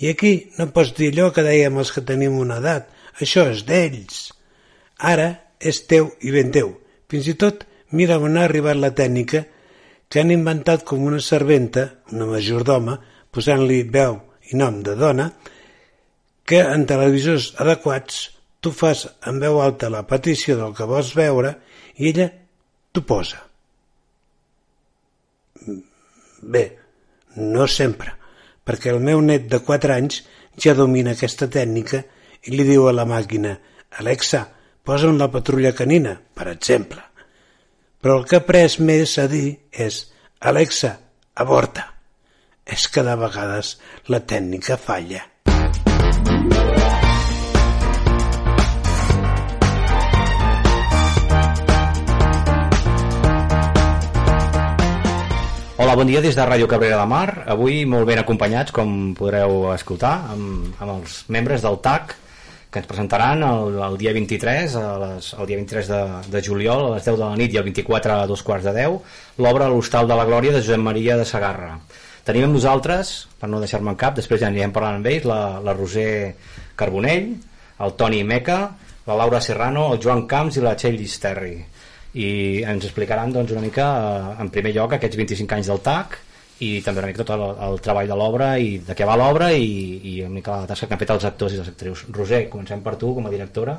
[0.00, 2.88] I aquí no pots dir allò que dèiem els que tenim una edat,
[3.20, 4.28] això és d'ells.
[4.98, 6.72] Ara és teu i ben teu.
[7.10, 9.44] Fins i tot mira on ha arribat la tècnica
[10.08, 12.96] que han inventat com una serventa, una majordoma,
[13.32, 15.28] posant-li veu i nom de dona,
[16.48, 18.22] que en televisors adequats
[18.64, 21.52] tu fas en veu alta la petició del que vols veure
[22.00, 22.30] i ella
[22.92, 23.42] t'ho posa.
[26.40, 26.64] Bé,
[27.36, 28.14] no sempre,
[28.64, 30.22] perquè el meu net de 4 anys
[30.58, 32.02] ja domina aquesta tècnica
[32.48, 33.58] i li diu a la màquina
[34.00, 34.46] Alexa,
[34.84, 37.02] posa'm la patrulla canina, per exemple.
[37.98, 40.04] Però el que ha pres més a dir és
[40.50, 40.92] Alexa,
[41.34, 41.88] aborta.
[42.62, 43.72] És que de vegades
[44.06, 45.24] la tècnica falla.
[55.78, 57.48] Hola, bon dia des de Ràdio Cabrera de Mar.
[57.50, 62.14] Avui molt ben acompanyats, com podreu escoltar, amb, amb els membres del TAC,
[62.70, 66.00] que ens presentaran el, el dia 23, a les, el dia 23 de,
[66.34, 68.74] de juliol, a les 10 de la nit i el 24 a dos quarts de
[68.76, 68.98] 10,
[69.40, 71.78] l'obra L'Hostal de la Glòria de Josep Maria de Sagarra.
[72.28, 75.40] Tenim amb nosaltres, per no deixar-me en cap, després ja anirem parlant amb ells, la,
[75.64, 76.34] la Roser
[76.76, 77.30] Carbonell,
[77.80, 78.60] el Toni Meca,
[79.08, 81.56] la Laura Serrano, el Joan Camps i la Txell Llisterri.
[82.20, 82.28] I
[82.68, 86.18] ens explicaran doncs, una mica, eh, en primer lloc, aquests 25 anys del TAC,
[86.64, 89.52] i també una mica tot el, el treball de l'obra i de què va l'obra
[89.54, 89.68] i,
[90.10, 92.04] i una mica la tasca que han fet els actors i les actrius.
[92.14, 93.78] Roser, comencem per tu com a directora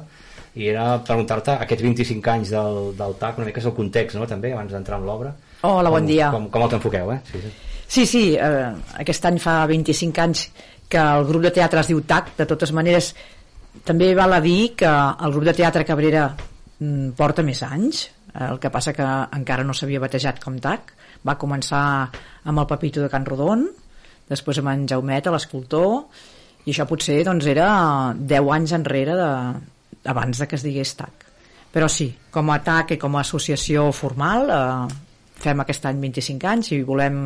[0.57, 4.27] i era preguntar-te aquests 25 anys del, del TAC, una mica és el context no?
[4.30, 5.34] també, abans d'entrar en l'obra
[5.67, 7.19] Hola, bon com, dia com, com el t'enfoqueu eh?
[7.30, 7.51] sí, sí.
[7.89, 8.69] Sí, sí, eh,
[9.01, 10.45] aquest any fa 25 anys
[10.89, 13.11] que el grup de teatre es diu TAC, de totes maneres
[13.86, 18.07] també val a dir que el grup de teatre Cabrera mm, porta més anys,
[18.49, 19.05] el que passa que
[19.38, 20.93] encara no s'havia batejat com TAC
[21.28, 21.84] va començar
[22.45, 23.65] amb el Papito de Can Rodon
[24.30, 26.05] després amb en Jaumet, l'escultor
[26.65, 27.70] i això potser doncs, era
[28.15, 29.30] 10 anys enrere de,
[30.11, 31.26] abans de que es digués TAC.
[31.74, 34.97] Però sí, com a TAC i com a associació formal eh,
[35.39, 37.20] fem aquest any 25 anys i volem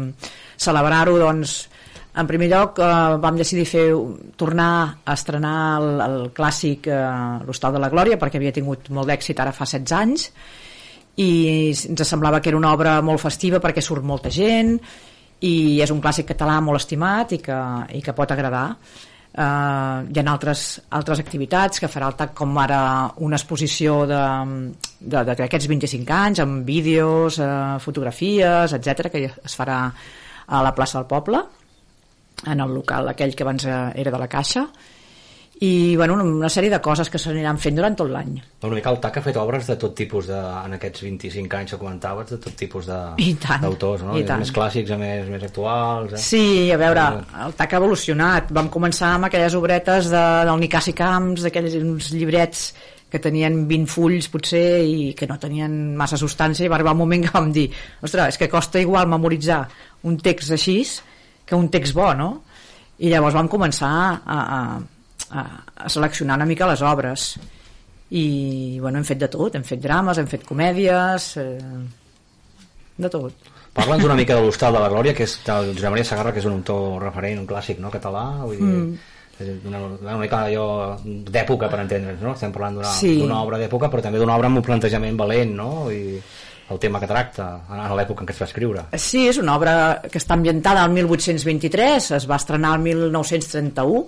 [0.62, 1.58] celebrar-ho doncs
[2.14, 2.89] en primer lloc eh,
[3.24, 3.86] vam decidir fer
[4.39, 4.72] tornar
[5.04, 7.00] a estrenar el, el clàssic eh,
[7.48, 10.30] l'Hostal de la Glòria perquè havia tingut molt d'èxit ara fa 16 anys
[11.22, 14.78] i ens semblava que era una obra molt festiva perquè surt molta gent
[15.43, 17.57] i és un clàssic català molt estimat i que,
[17.93, 18.68] i que pot agradar.
[19.34, 22.80] Uh, hi ha altres, altres activitats que farà el TAC com ara
[23.26, 29.80] una exposició d'aquests 25 anys amb vídeos, uh, fotografies etc que es farà
[30.45, 31.41] a la plaça del Poble
[32.45, 34.68] en el local aquell que abans era de la Caixa
[35.64, 38.34] i bueno, una sèrie de coses que s'aniran fent durant tot l'any.
[38.66, 41.76] Una mica el TAC ha fet obres de tot tipus de, en aquests 25 anys
[41.76, 44.18] que comentaves, de tot tipus d'autors, no?
[44.20, 44.43] I tant.
[44.43, 46.18] Més clàssics a més, més actuals.
[46.18, 46.20] Eh?
[46.20, 46.43] Sí,
[46.74, 47.05] a veure,
[47.45, 48.51] el TAC ha evolucionat.
[48.55, 52.66] Vam començar amb aquelles obretes de, del Nicasi Camps, d'aquells llibrets
[53.14, 57.03] que tenien 20 fulls potser i que no tenien massa substància i va arribar un
[57.05, 57.68] moment que vam dir
[58.01, 59.61] ostres, és que costa igual memoritzar
[60.09, 60.82] un text així
[61.45, 62.32] que un text bo, no?
[62.99, 63.93] I llavors vam començar
[64.26, 64.59] a, a,
[65.34, 65.44] a,
[65.86, 67.34] a seleccionar una mica les obres
[68.14, 71.58] i bueno, hem fet de tot, hem fet drames, hem fet comèdies eh,
[72.98, 76.06] de tot Parla'ns una mica de l'Hostal de la Glòria que és del Josep Maria
[76.06, 79.66] Sagarra que és un autor referent, un clàssic no, català vull dir, mm.
[79.72, 80.68] una, una mica allò
[81.02, 82.36] d'època per entendre'ns no?
[82.38, 83.16] estem parlant d'una Sí.
[83.26, 85.72] obra d'època però també d'una obra amb un plantejament valent no?
[85.90, 86.22] i
[86.70, 89.74] el tema que tracta a l'època en què es va escriure Sí, és una obra
[90.06, 94.06] que està ambientada al 1823, es va estrenar el 1931,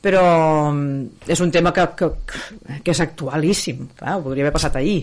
[0.00, 0.24] però
[0.72, 2.10] mm, és un tema que, que,
[2.82, 5.02] que és actualíssim, clar, ho podria haver passat ahir.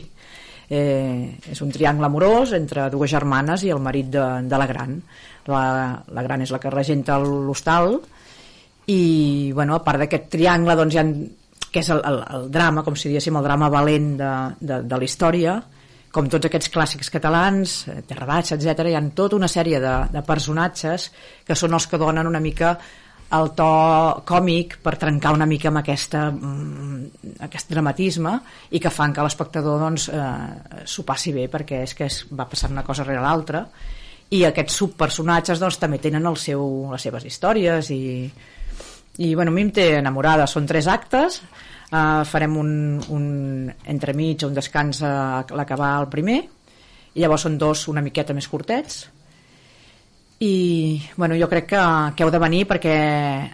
[0.68, 4.98] Eh, és un triangle amorós entre dues germanes i el marit de, de la gran.
[5.48, 5.64] La,
[6.12, 8.02] la gran és la que regenta l'hostal
[8.92, 11.06] i bueno, a part d'aquest triangle doncs, hi ha,
[11.72, 15.00] que és el, el, el drama, com si diguéssim el drama valent de, de, de
[15.00, 15.58] la història,
[16.12, 20.24] com tots aquests clàssics catalans, Terra Baixa, etc, hi ha tota una sèrie de, de
[20.26, 21.12] personatges
[21.46, 22.78] que són els que donen una mica
[23.36, 23.68] el to
[24.28, 28.40] còmic per trencar una mica amb aquesta, mm, aquest dramatisme
[28.72, 32.48] i que fan que l'espectador doncs, eh, s'ho passi bé perquè és que es, va
[32.48, 33.68] passar una cosa rere l'altra.
[34.30, 38.32] I aquests subpersonatges doncs, també tenen el seu, les seves històries i,
[39.18, 40.48] i bueno, a mi em té enamorada.
[40.48, 41.42] Són tres actes.
[41.88, 46.42] Uh, farem un, un entremig un descans a l'acabar el primer.
[47.16, 49.08] I llavors són dos una miqueta més curtets
[50.40, 51.84] i bueno, jo crec que,
[52.16, 52.98] que heu de venir perquè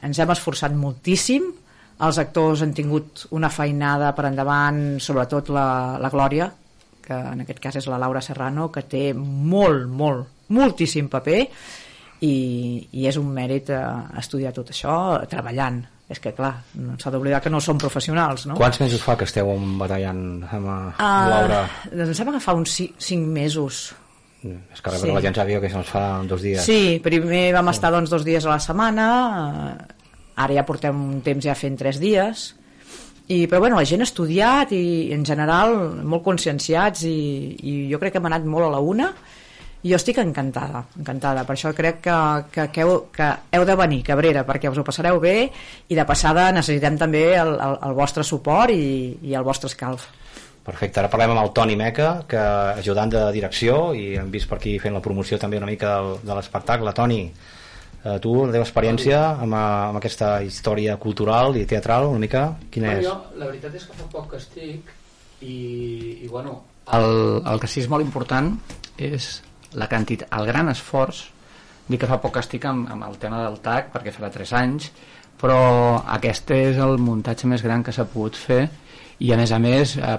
[0.04, 1.46] ens hem esforçat moltíssim
[2.04, 5.68] els actors han tingut una feinada per endavant sobretot la,
[6.02, 6.50] la Glòria
[7.04, 11.40] que en aquest cas és la Laura Serrano que té molt, molt, moltíssim paper
[12.24, 12.36] i,
[12.92, 13.84] i és un mèrit eh,
[14.20, 14.96] estudiar tot això
[15.30, 15.82] treballant
[16.14, 16.52] és que clar,
[16.84, 18.60] no s'ha d'oblidar que no som professionals no?
[18.60, 21.64] Quants mesos fa que esteu batallant amb uh, Laura?
[21.88, 23.86] Doncs em sembla que fa uns 5 mesos
[24.44, 25.12] és que sí.
[25.12, 26.64] la gent sabia que se'ns fa dos dies.
[26.66, 29.08] Sí, primer vam estar doncs, dos dies a la setmana,
[29.72, 30.04] eh,
[30.44, 32.52] ara ja portem un temps ja fent tres dies,
[33.28, 37.20] i, però bueno, la gent ha estudiat i en general molt conscienciats i,
[37.56, 39.14] i jo crec que hem anat molt a la una
[39.84, 41.44] i jo estic encantada, encantada.
[41.48, 42.18] Per això crec que,
[42.52, 45.38] que, que, heu, que heu de venir, Cabrera, perquè us ho passareu bé
[45.88, 50.08] i de passada necessitem també el, el, el vostre suport i, i el vostre escalf.
[50.64, 52.40] Perfecte, ara parlem amb el Toni Meca, que
[52.80, 56.14] ajudant de direcció, i hem vist per aquí fent la promoció també una mica del,
[56.24, 56.94] de l'espectacle.
[56.96, 62.46] Toni, eh, tu, la teva experiència amb, amb aquesta història cultural i teatral, una mica,
[62.72, 63.08] quina és?
[63.10, 64.94] Jo, la veritat és que fa poc que estic
[65.44, 65.58] i,
[66.24, 66.62] i bueno,
[66.96, 68.54] el, el que sí és molt important
[68.96, 69.42] és
[69.80, 71.26] la quantitat, el gran esforç
[71.88, 74.56] dic que fa poc que estic amb, amb el tema del TAC perquè farà 3
[74.60, 74.92] anys
[75.42, 75.60] però
[76.16, 78.62] aquest és el muntatge més gran que s'ha pogut fer
[79.24, 80.18] i a més a més eh,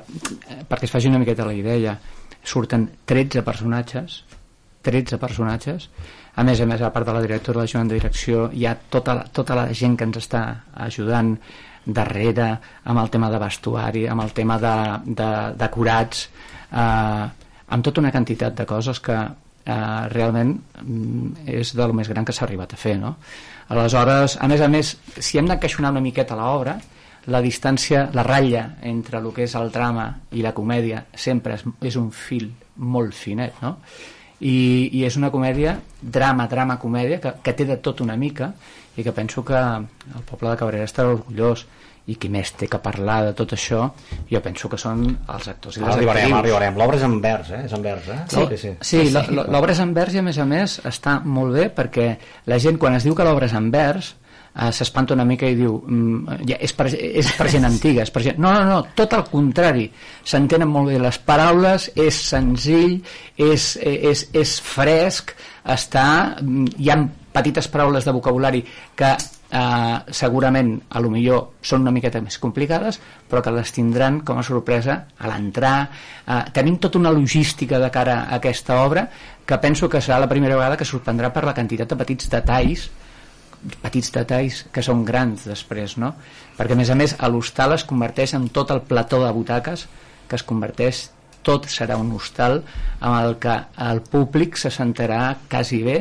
[0.68, 1.96] perquè es faci una miqueta la idea
[2.44, 4.22] surten 13 personatges
[4.84, 5.88] 13 personatges
[6.34, 8.74] a més a més a part de la directora la Junta de Direcció hi ha
[8.90, 10.42] tota la, tota la gent que ens està
[10.86, 11.34] ajudant
[11.84, 12.48] darrere
[12.84, 14.76] amb el tema de vestuari amb el tema de,
[15.20, 15.30] de,
[15.60, 16.28] de curats
[16.72, 17.24] eh,
[17.74, 22.32] amb tota una quantitat de coses que eh, realment mm, és del més gran que
[22.32, 23.16] s'ha arribat a fer no?
[23.68, 26.78] aleshores, a més a més si hem d'encaixonar una miqueta l'obra
[27.32, 31.64] la distància, la ratlla entre el que és el drama i la comèdia sempre és,
[31.80, 33.78] és un fil molt finet, no?
[34.44, 38.52] I, i és una comèdia, drama, drama, comèdia, que, que té de tot una mica
[38.96, 41.64] i que penso que el poble de Cabrera estarà orgullós
[42.04, 43.86] i qui més té que parlar de tot això
[44.28, 47.48] jo penso que són els actors i les arribarem, actrius arribarem, l'obra és en vers
[47.48, 47.60] eh?
[47.64, 48.18] és en vers, eh?
[48.28, 48.72] sí, sí, sí.
[48.90, 52.10] sí l'obra és en vers i a més a més està molt bé perquè
[52.50, 54.12] la gent quan es diu que l'obra és en vers
[54.54, 58.12] eh, s'espanta una mica i diu mm, ja, és, per, és per gent antiga és
[58.14, 58.40] per gent...
[58.42, 59.88] no, no, no, tot el contrari
[60.22, 60.98] s'entenen molt bé.
[61.02, 63.00] Les paraules és senzill,
[63.36, 65.34] és, és, és fresc
[65.74, 66.06] està,
[66.40, 67.00] mm, hi ha
[67.34, 68.62] petites paraules de vocabulari
[68.94, 73.00] que eh, segurament a lo millor són una miqueta més complicades
[73.30, 75.76] però que les tindran com a sorpresa a l'entrar.
[76.26, 79.08] Eh, tenim tota una logística de cara a aquesta obra
[79.44, 82.88] que penso que serà la primera vegada que sorprendrà per la quantitat de petits detalls
[83.82, 86.12] petits detalls que són grans després, no?
[86.58, 89.86] Perquè a més a més a l'hostal es converteix en tot el plató de butaques
[90.28, 91.08] que es converteix
[91.44, 92.62] tot serà un hostal
[93.00, 93.56] amb el que
[93.88, 95.98] el públic se sentarà quasi bé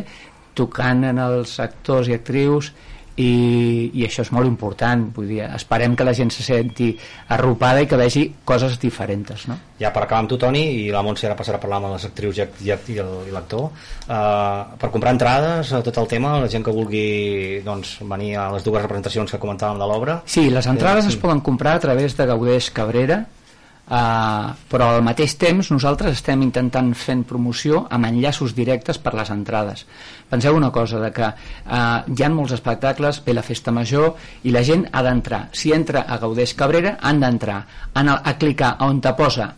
[0.55, 2.71] tocant en els actors i actrius
[3.15, 6.89] i, i això és molt important vull dir, esperem que la gent se senti
[7.35, 9.57] arropada i que vegi coses diferents no?
[9.79, 12.07] ja per acabar amb tu Toni i la Montse ara passarà a parlar amb les
[12.09, 16.65] actrius i, i, i l'actor uh, per comprar entrades a tot el tema la gent
[16.65, 21.05] que vulgui doncs, venir a les dues representacions que comentàvem de l'obra Sí, les entrades
[21.05, 21.17] eh, sí.
[21.17, 23.23] es poden comprar a través de Gaudeix Cabrera
[23.93, 29.29] Uh, però al mateix temps nosaltres estem intentant fent promoció amb enllaços directes per les
[29.29, 29.85] entrades.
[30.31, 34.15] Penseu una cosa de que uh, hi ha molts espectacles, ve la festa major
[34.49, 37.59] i la gent ha d'entrar, si entra a Gaudeix Cabrera han d'entrar.
[37.93, 39.51] A clicar on te posa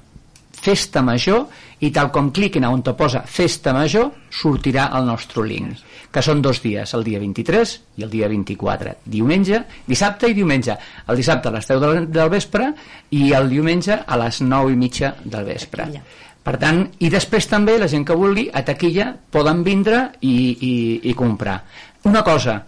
[0.66, 1.46] festa major
[1.86, 5.84] i tal com cliquin a on te posa festa major sortirà el nostre link
[6.16, 10.78] que són dos dies, el dia 23 i el dia 24, diumenge dissabte i diumenge,
[11.12, 12.70] el dissabte a les 10 del, del vespre
[13.20, 15.90] i el diumenge a les 9 i mitja del vespre.
[16.46, 20.74] Per tant, i després també la gent que vulgui a taquilla poden vindre i, i,
[21.12, 21.58] i comprar.
[22.08, 22.62] Una cosa,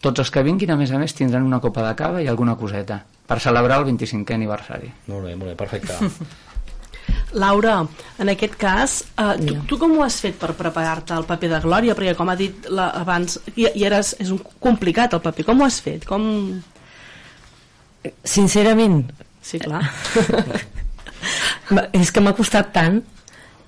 [0.00, 2.56] tots els que vinguin a més a més tindran una copa de cava i alguna
[2.56, 4.92] coseta per celebrar el 25è aniversari.
[5.10, 6.00] Molt bé, molt bé, perfecte
[7.32, 7.80] Laura,
[8.22, 11.60] en aquest cas, eh, tu, tu com ho has fet per preparar-te al paper de
[11.64, 11.96] Glòria?
[11.98, 15.44] Perquè, com ha dit la, abans, i, i era, és un, complicat el paper.
[15.50, 16.06] Com ho has fet?
[16.08, 16.22] Com...
[18.24, 19.02] Sincerament...
[19.46, 19.82] Sí, clar.
[21.94, 22.96] és que m'ha costat tant,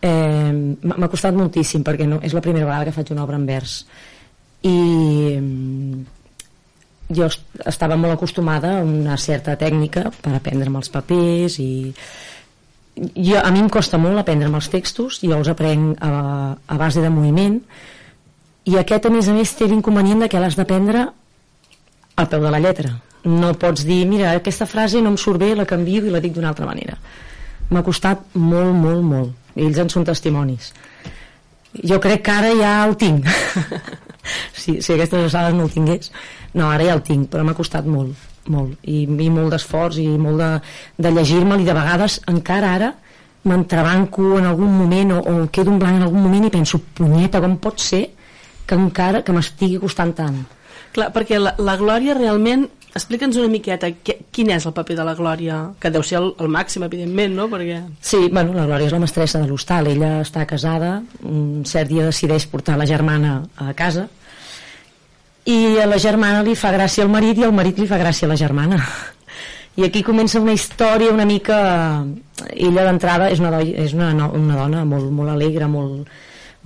[0.03, 3.47] eh, m'ha costat moltíssim, perquè no, és la primera vegada que faig una obra en
[3.47, 3.77] vers.
[4.67, 4.75] I
[7.15, 11.71] jo est- estava molt acostumada a una certa tècnica per aprendre'm els papers i
[13.15, 16.11] jo, a mi em costa molt aprendre'm els textos jo els aprenc a,
[16.57, 17.59] a base de moviment
[18.69, 21.07] i aquest a més a més té l'inconvenient que l'has d'aprendre
[22.19, 22.97] al peu de la lletra.
[23.25, 26.35] No pots dir, mira, aquesta frase no em surt bé la canvio i la dic
[26.35, 26.99] d'una altra manera.
[27.71, 29.55] M'ha costat molt, molt, molt.
[29.57, 30.73] Ells en són testimonis.
[31.85, 33.29] Jo crec que ara ja el tinc.
[34.29, 36.11] Si, si aquestes alçades no el tingués.
[36.53, 38.13] No, ara ja el tinc, però m'ha costat molt
[38.47, 40.51] molt, i, i molt d'esforç i molt de,
[40.99, 42.93] de llegir-me'l i de vegades encara ara
[43.49, 47.43] m'entrebanco en algun moment o, o quedo en blanc en algun moment i penso, punyeta,
[47.45, 48.05] com pot ser
[48.69, 50.41] que encara que m'estigui costant tant
[50.95, 52.69] Clar, perquè la, la Glòria realment...
[52.99, 56.31] Explica'ns una miqueta què, quin és el paper de la Glòria, que deu ser el,
[56.41, 57.45] el màxim, evidentment, no?
[57.53, 57.83] Perquè...
[58.01, 59.91] Sí, bueno, la Glòria és la mestressa de l'hostal.
[59.93, 60.95] Ella està casada,
[61.29, 64.09] un cert dia decideix portar la germana a casa
[65.49, 68.29] i a la germana li fa gràcia al marit i al marit li fa gràcia
[68.29, 68.79] a la germana.
[69.79, 71.59] I aquí comença una història una mica...
[72.55, 76.11] Ella d'entrada és, una, doi, és una, una dona molt, molt alegre, molt,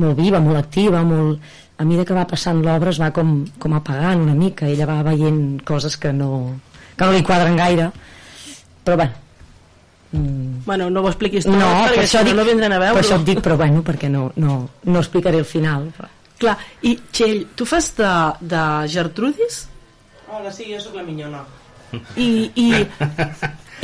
[0.03, 1.43] molt viva, molt activa, molt...
[1.83, 4.69] A mesura que va passant l'obra es va com, com apagant una mica.
[4.71, 6.29] Ella va veient coses que no,
[6.95, 7.91] que no li quadren gaire.
[8.85, 9.19] Però bueno,
[10.13, 13.01] Bueno, no ho expliquis tot, no, perquè per això, dic, no, vindran a veure per
[13.01, 15.87] això et dic, però bueno, perquè no, no, no explicaré el final.
[15.97, 16.11] Però...
[16.43, 18.13] Clar, i Txell, tu fas de,
[18.51, 19.67] de Gertrudis?
[20.27, 21.45] Hola, sí, jo sóc la minyona.
[22.17, 22.69] I, i,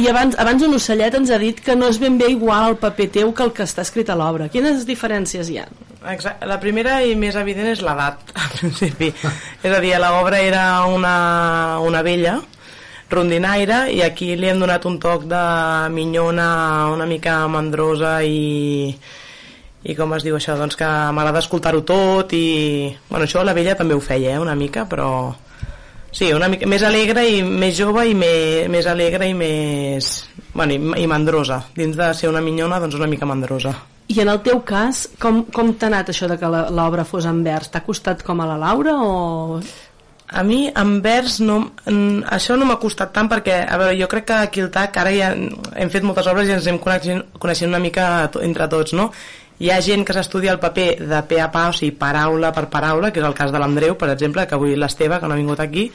[0.01, 2.79] i abans, abans un ocellet ens ha dit que no és ben bé igual el
[2.81, 4.49] paper teu que el que està escrit a l'obra.
[4.51, 5.69] Quines diferències hi ha?
[6.09, 6.49] Exacte.
[6.49, 9.13] La primera i més evident és l'edat, al principi.
[9.13, 11.15] és a dir, l'obra era una,
[11.85, 12.39] una vella,
[13.13, 15.45] rondinaire, i aquí li hem donat un toc de
[15.95, 16.49] minyona
[16.91, 18.91] una mica mandrosa i,
[19.85, 23.77] i com es diu això, doncs que m'agrada escoltar-ho tot i, bueno, això la vella
[23.79, 25.35] també ho feia, eh, una mica, però
[26.11, 30.09] sí, una mica més alegre i més jove i més, més alegre i més,
[30.55, 33.75] bueno, i, i mandrosa, dins de ser una minyona, doncs una mica mandrosa.
[34.09, 37.27] I en el teu cas, com, com t'ha anat això de que la- l'obra fos
[37.29, 37.69] en vers?
[37.71, 39.61] T'ha costat com a la Laura o...
[40.29, 41.55] A mi, en vers, no,
[42.29, 45.13] això no m'ha costat tant perquè, a veure, jo crec que aquí al TAC ara
[45.17, 49.07] ja hem fet moltes obres i ens hem coneixent, coneixent una mica entre tots, no?
[49.59, 52.69] Hi ha gent que s'estudia el paper de pe a pa, o sigui, paraula per
[52.71, 55.41] paraula, que és el cas de l'Andreu, per exemple, que avui l'Esteve, que no ha
[55.41, 55.89] vingut aquí,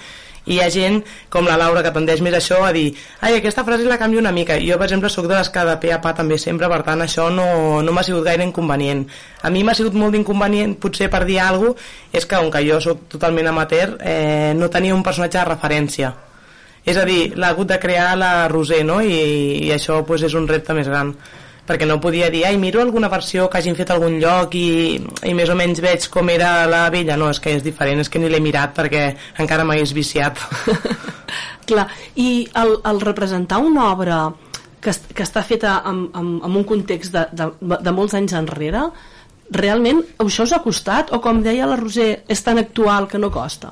[0.45, 0.97] i hi ha gent
[1.32, 2.89] com la Laura que tendeix més això a dir
[3.24, 4.57] ai, aquesta frase la canvio una mica.
[4.59, 7.03] Jo per exemple sóc de les que de pe a pa també sempre per tant
[7.05, 7.45] això no,
[7.82, 9.05] no m'ha sigut gaire inconvenient.
[9.41, 12.64] A mi m'ha sigut molt d'inconvenient potser per dir alguna cosa és que com que
[12.68, 16.11] jo sóc totalment amateur eh, no tenia un personatge de referència.
[16.84, 18.99] És a dir, l'ha hagut de crear la Roser no?
[18.99, 21.14] I, i això pues, és un repte més gran
[21.68, 24.99] perquè no podia dir, ai, miro alguna versió que hagin fet a algun lloc i,
[24.99, 28.11] i més o menys veig com era la vella, no, és que és diferent, és
[28.11, 29.05] que ni l'he mirat perquè
[29.39, 30.41] encara m'hagués viciat.
[31.70, 31.88] Clar,
[32.20, 34.26] i el, el representar una obra
[34.84, 37.49] que, que està feta amb, amb, amb un context de, de,
[37.80, 38.89] de molts anys enrere,
[39.53, 41.14] realment això us ha costat?
[41.16, 43.72] O com deia la Roser, és tan actual que no costa?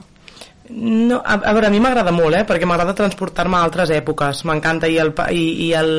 [0.72, 4.46] No, a, a veure, a mi m'agrada molt, eh, perquè m'agrada transportar-me a altres èpoques,
[4.48, 5.92] m'encanta i, el, i, i el,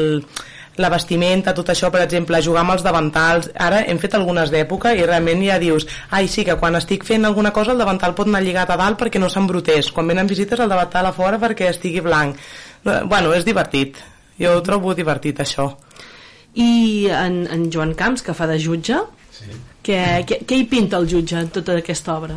[0.80, 4.94] la vestimenta, tot això, per exemple, jugar amb els davantals, ara hem fet algunes d'època
[4.96, 8.30] i realment ja dius, ai sí, que quan estic fent alguna cosa el davantal pot
[8.30, 11.68] anar lligat a dalt perquè no s'embrutés, quan venen visites el davantal a fora perquè
[11.68, 12.36] estigui blanc.
[12.84, 13.98] Eh, Bueno, és divertit,
[14.40, 15.68] jo ho trobo divertit això.
[16.54, 18.96] I en, en Joan Camps, que fa de jutge,
[19.32, 19.52] sí.
[19.84, 22.36] què, què, què hi pinta el jutge en tota aquesta obra?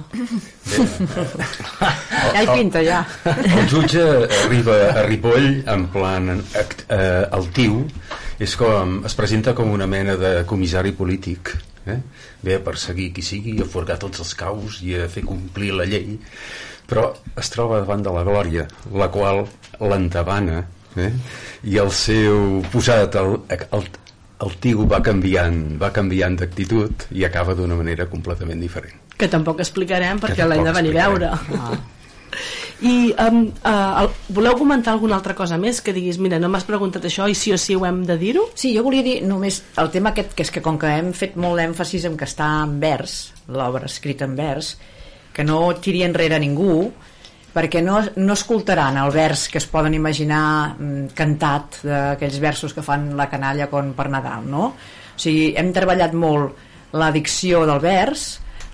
[2.36, 3.02] Ja hi pinta, ja.
[3.26, 4.06] El jutge
[4.44, 7.84] arriba a Ripoll en plan act, eh, altiu,
[8.40, 11.54] és com, es presenta com una mena de comissari polític,
[11.88, 12.00] eh?
[12.44, 15.88] ve a perseguir qui sigui, a forgar tots els caus i a fer complir la
[15.88, 16.18] llei,
[16.90, 19.46] però es troba davant de la glòria, la qual
[19.80, 20.64] l'entabana,
[21.00, 21.12] eh?
[21.64, 23.40] i el seu posat al,
[23.72, 23.90] al,
[24.46, 29.02] el tio va canviant, va canviant d'actitud i acaba d'una manera completament diferent.
[29.16, 31.32] Que tampoc explicarem perquè l'hem de venir a veure.
[31.32, 31.95] explicarem.
[32.86, 36.68] I um, uh, el, voleu comentar alguna altra cosa més que diguis, mira, no m'has
[36.68, 38.50] preguntat això i sí o sí ho hem de dir-ho?
[38.56, 41.38] Sí, jo volia dir només el tema aquest, que és que com que hem fet
[41.40, 43.18] molt èmfasis en que està en vers,
[43.48, 44.76] l'obra escrita en vers,
[45.36, 46.90] que no tiri enrere ningú,
[47.56, 52.84] perquè no, no escoltaran el vers que es poden imaginar mm, cantat d'aquells versos que
[52.84, 54.72] fan la canalla con per Nadal, no?
[55.16, 58.26] O sigui, hem treballat molt la dicció del vers,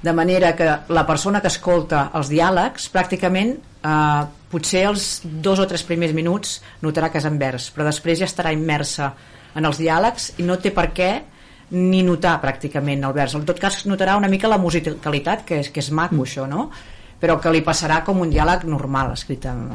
[0.02, 4.22] de manera que la persona que escolta els diàlegs pràcticament eh,
[4.52, 8.30] potser els dos o tres primers minuts notarà que és en vers, però després ja
[8.30, 9.14] estarà immersa
[9.56, 11.12] en els diàlegs i no té per què
[11.72, 13.36] ni notar pràcticament el vers.
[13.38, 16.70] En tot cas notarà una mica la musicalitat, que és, que és maco això, no?
[17.22, 19.68] però que li passarà com un diàleg normal escrit en,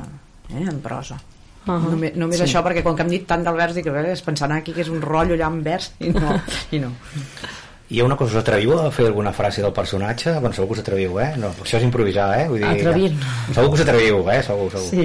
[0.50, 1.22] eh, en prosa
[1.66, 1.90] Uh -huh.
[1.90, 2.44] Només, només sí.
[2.44, 4.82] això, perquè quan que hem dit tant del vers dic, eh, es pensant aquí que
[4.82, 6.92] és un rotllo allà en vers i no, i no.
[7.88, 10.32] Hi ha una cosa, us atreviu a fer alguna frase del personatge?
[10.40, 11.28] Bueno, segur que us atreviu, eh?
[11.38, 12.48] No, això és improvisar, eh?
[12.50, 13.12] Vull dir, Atrevir
[13.54, 14.40] Segur que us atreviu, eh?
[14.42, 14.88] Segur, segur.
[14.90, 15.04] Sí.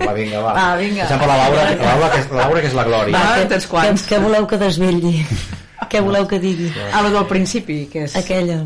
[0.00, 0.54] Va, vinga, va.
[0.56, 1.02] Va, vinga.
[1.02, 3.18] Deixem per la Laura, la Laura, que és, la Laura, que és la Glòria.
[3.18, 4.06] Va, què, tens quants?
[4.06, 5.14] què, què voleu que desvetlli?
[5.92, 6.72] què voleu que digui?
[6.88, 8.62] A lo del principi, que és Aquella...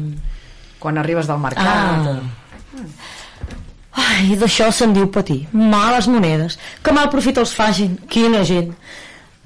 [0.78, 1.66] quan arribes del mercat.
[1.66, 2.86] Ah.
[4.00, 5.42] Ai, d'això se'n diu patir.
[5.52, 6.56] Males monedes.
[6.86, 7.98] Que mal profit els fagin.
[8.08, 8.70] Quina gent.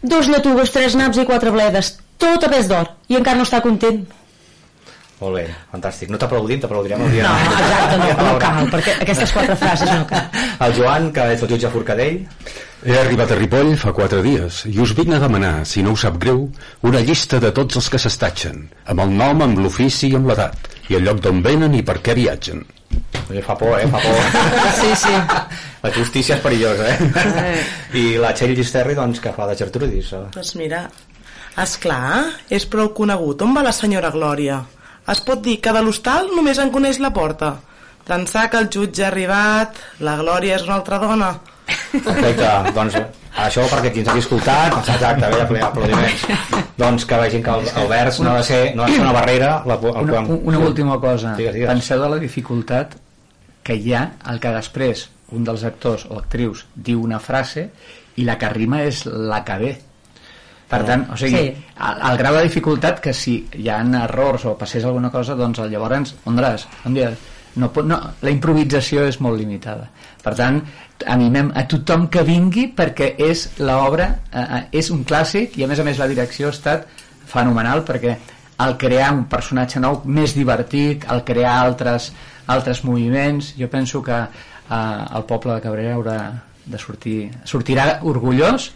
[0.04, 1.94] Dos lletugues, tres naps i quatre bledes.
[2.18, 2.90] Tot a pes d'or.
[3.10, 4.04] I encara no està content.
[5.20, 6.10] Molt bé, fantàstic.
[6.10, 7.28] No t'aplaudim, t'aplaudirem el dia.
[7.30, 10.26] No, exacte, no, no cal, perquè aquestes quatre frases no cal.
[10.66, 12.18] El Joan, que és el jutge Forcadell.
[12.84, 16.02] He arribat a Ripoll fa quatre dies i us vinc a demanar, si no us
[16.04, 16.42] sap greu,
[16.84, 20.68] una llista de tots els que s'estatgen, amb el nom, amb l'ofici i amb l'edat,
[20.90, 22.60] i el lloc d'on venen i per què viatgen.
[23.30, 23.86] Oye, fa por, eh?
[23.88, 24.20] Fa por.
[24.82, 25.14] Sí, sí.
[25.84, 27.56] La justícia és perillosa, eh?
[27.96, 30.12] I la Txell Llisterri, doncs, que fa de Gertrudis.
[30.12, 30.20] eh?
[30.34, 30.84] Doncs mira,
[31.62, 33.42] és clar, és prou conegut.
[33.42, 34.60] On va la senyora Glòria?
[35.12, 37.54] Es pot dir que de l'hostal només en coneix la porta.
[38.08, 41.30] D'ençà que el jutge ha arribat, la Glòria és una altra dona.
[42.04, 42.96] Perfecte, doncs
[43.44, 46.26] això perquè qui ens hagi escoltat, exacte, bé, ple aplaudiments.
[46.78, 49.02] Doncs que vegin que el, el vers no ha de ser, no ha de ser
[49.06, 49.54] una barrera.
[49.66, 51.32] La, el, Una, quan- una última cosa.
[51.38, 51.70] Digues, digues.
[51.70, 52.96] Penseu de la dificultat
[53.64, 57.70] que hi ha el que després un dels actors o actrius diu una frase
[58.20, 59.72] i la que rima és la que ve.
[60.74, 61.64] Per tant, o sigui, Sí.
[61.88, 65.62] el, el grau de dificultat que si hi ha errors o passés alguna cosa, doncs
[65.70, 67.12] llavors, Ondres, on dia,
[67.56, 69.88] no, no, la improvisació és molt limitada.
[70.24, 70.60] Per tant,
[71.06, 75.68] animem a tothom que vingui perquè és l'obra, eh, eh, és un clàssic i a
[75.70, 76.86] més a més la direcció ha estat
[77.26, 78.16] fenomenal perquè
[78.64, 82.12] el crear un personatge nou més divertit, el crear altres,
[82.46, 86.18] altres moviments, jo penso que eh, el poble de Cabrera haurà
[86.64, 88.72] de sortir, sortirà orgullós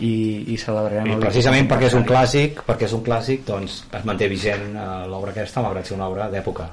[0.00, 0.14] i,
[0.54, 3.82] i celebrarem I el precisament 25 perquè és un clàssic, perquè és un clàssic, doncs
[3.98, 6.70] es manté vigent eh, l'obra aquesta, malgrat ser una obra d'època.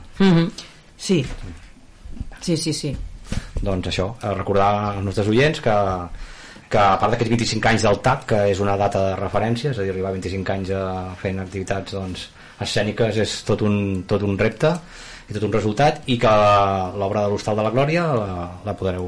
[0.99, 1.21] Sí.
[2.39, 2.93] Sí, sí, sí.
[3.59, 5.75] Doncs això, eh, recordar als nostres oients que,
[6.71, 9.79] que a part d'aquests 25 anys del TAC, que és una data de referència, és
[9.79, 10.83] a dir, arribar a 25 anys a
[11.19, 12.29] fent activitats doncs,
[12.63, 14.73] escèniques és tot un, tot un repte
[15.29, 16.31] i tot un resultat i que
[16.97, 19.05] l'obra de l'Hostal de la Glòria la, la podreu,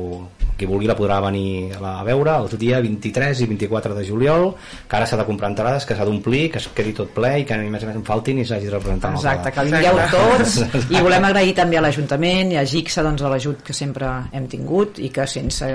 [0.58, 4.52] qui vulgui la podrà venir a veure el dia 23 i 24 de juliol
[4.88, 7.46] que ara s'ha de comprar entrades, que s'ha d'omplir que es quedi tot ple i
[7.48, 10.60] que a més a més en faltin i s'hagi de representar Exacte, que vingueu tots.
[10.96, 15.02] I volem agrair també a l'Ajuntament i a Gixa doncs, l'ajut que sempre hem tingut
[15.02, 15.70] i que sense,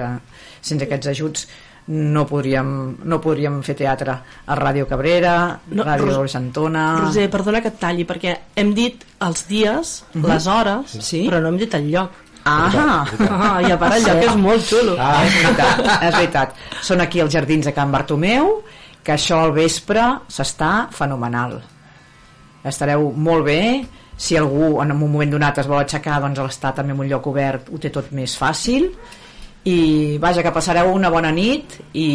[0.62, 1.48] sense aquests ajuts
[1.88, 4.10] no podríem, no podríem fer teatre
[4.46, 6.84] a Ràdio Cabrera, No, Ràdio Ros- Argentona...
[7.04, 11.24] Roser, perdona que et talli, perquè hem dit els dies, les hores, Sí.
[11.28, 12.10] però no hem dit el lloc.
[12.48, 14.96] Ah, Ah, I a part el lloc és molt xulo.
[14.98, 16.54] ah, és veritat, és veritat.
[16.82, 18.62] Són aquí els jardins de Can Bartomeu,
[19.02, 21.60] que això al vespre s'està fenomenal.
[22.66, 26.94] Estareu molt bé, si algú en un moment donat es vol aixecar, doncs l'estar també
[26.94, 28.88] en un lloc obert ho té tot més fàcil,
[29.66, 32.08] i vaja, que passareu una bona nit i,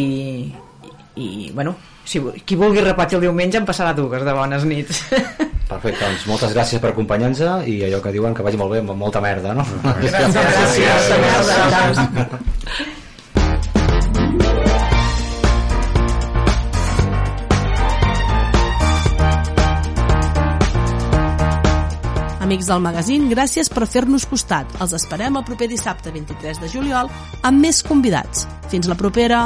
[1.19, 1.75] i bueno,
[2.07, 5.03] si, qui vulgui repetir el diumenge em passarà dues de bones nits.
[5.71, 8.95] Perfecte, doncs moltes gràcies per acompanyar-nos i allò que diuen que vagi molt bé amb
[8.99, 9.67] molta merda, no?
[9.83, 10.35] Gràcies.
[11.75, 12.97] Gràcies.
[22.51, 24.73] Amics del magazín, gràcies per fer-nos costat.
[24.83, 27.07] Els esperem el proper dissabte 23 de juliol
[27.47, 28.43] amb més convidats.
[28.67, 29.45] Fins la propera!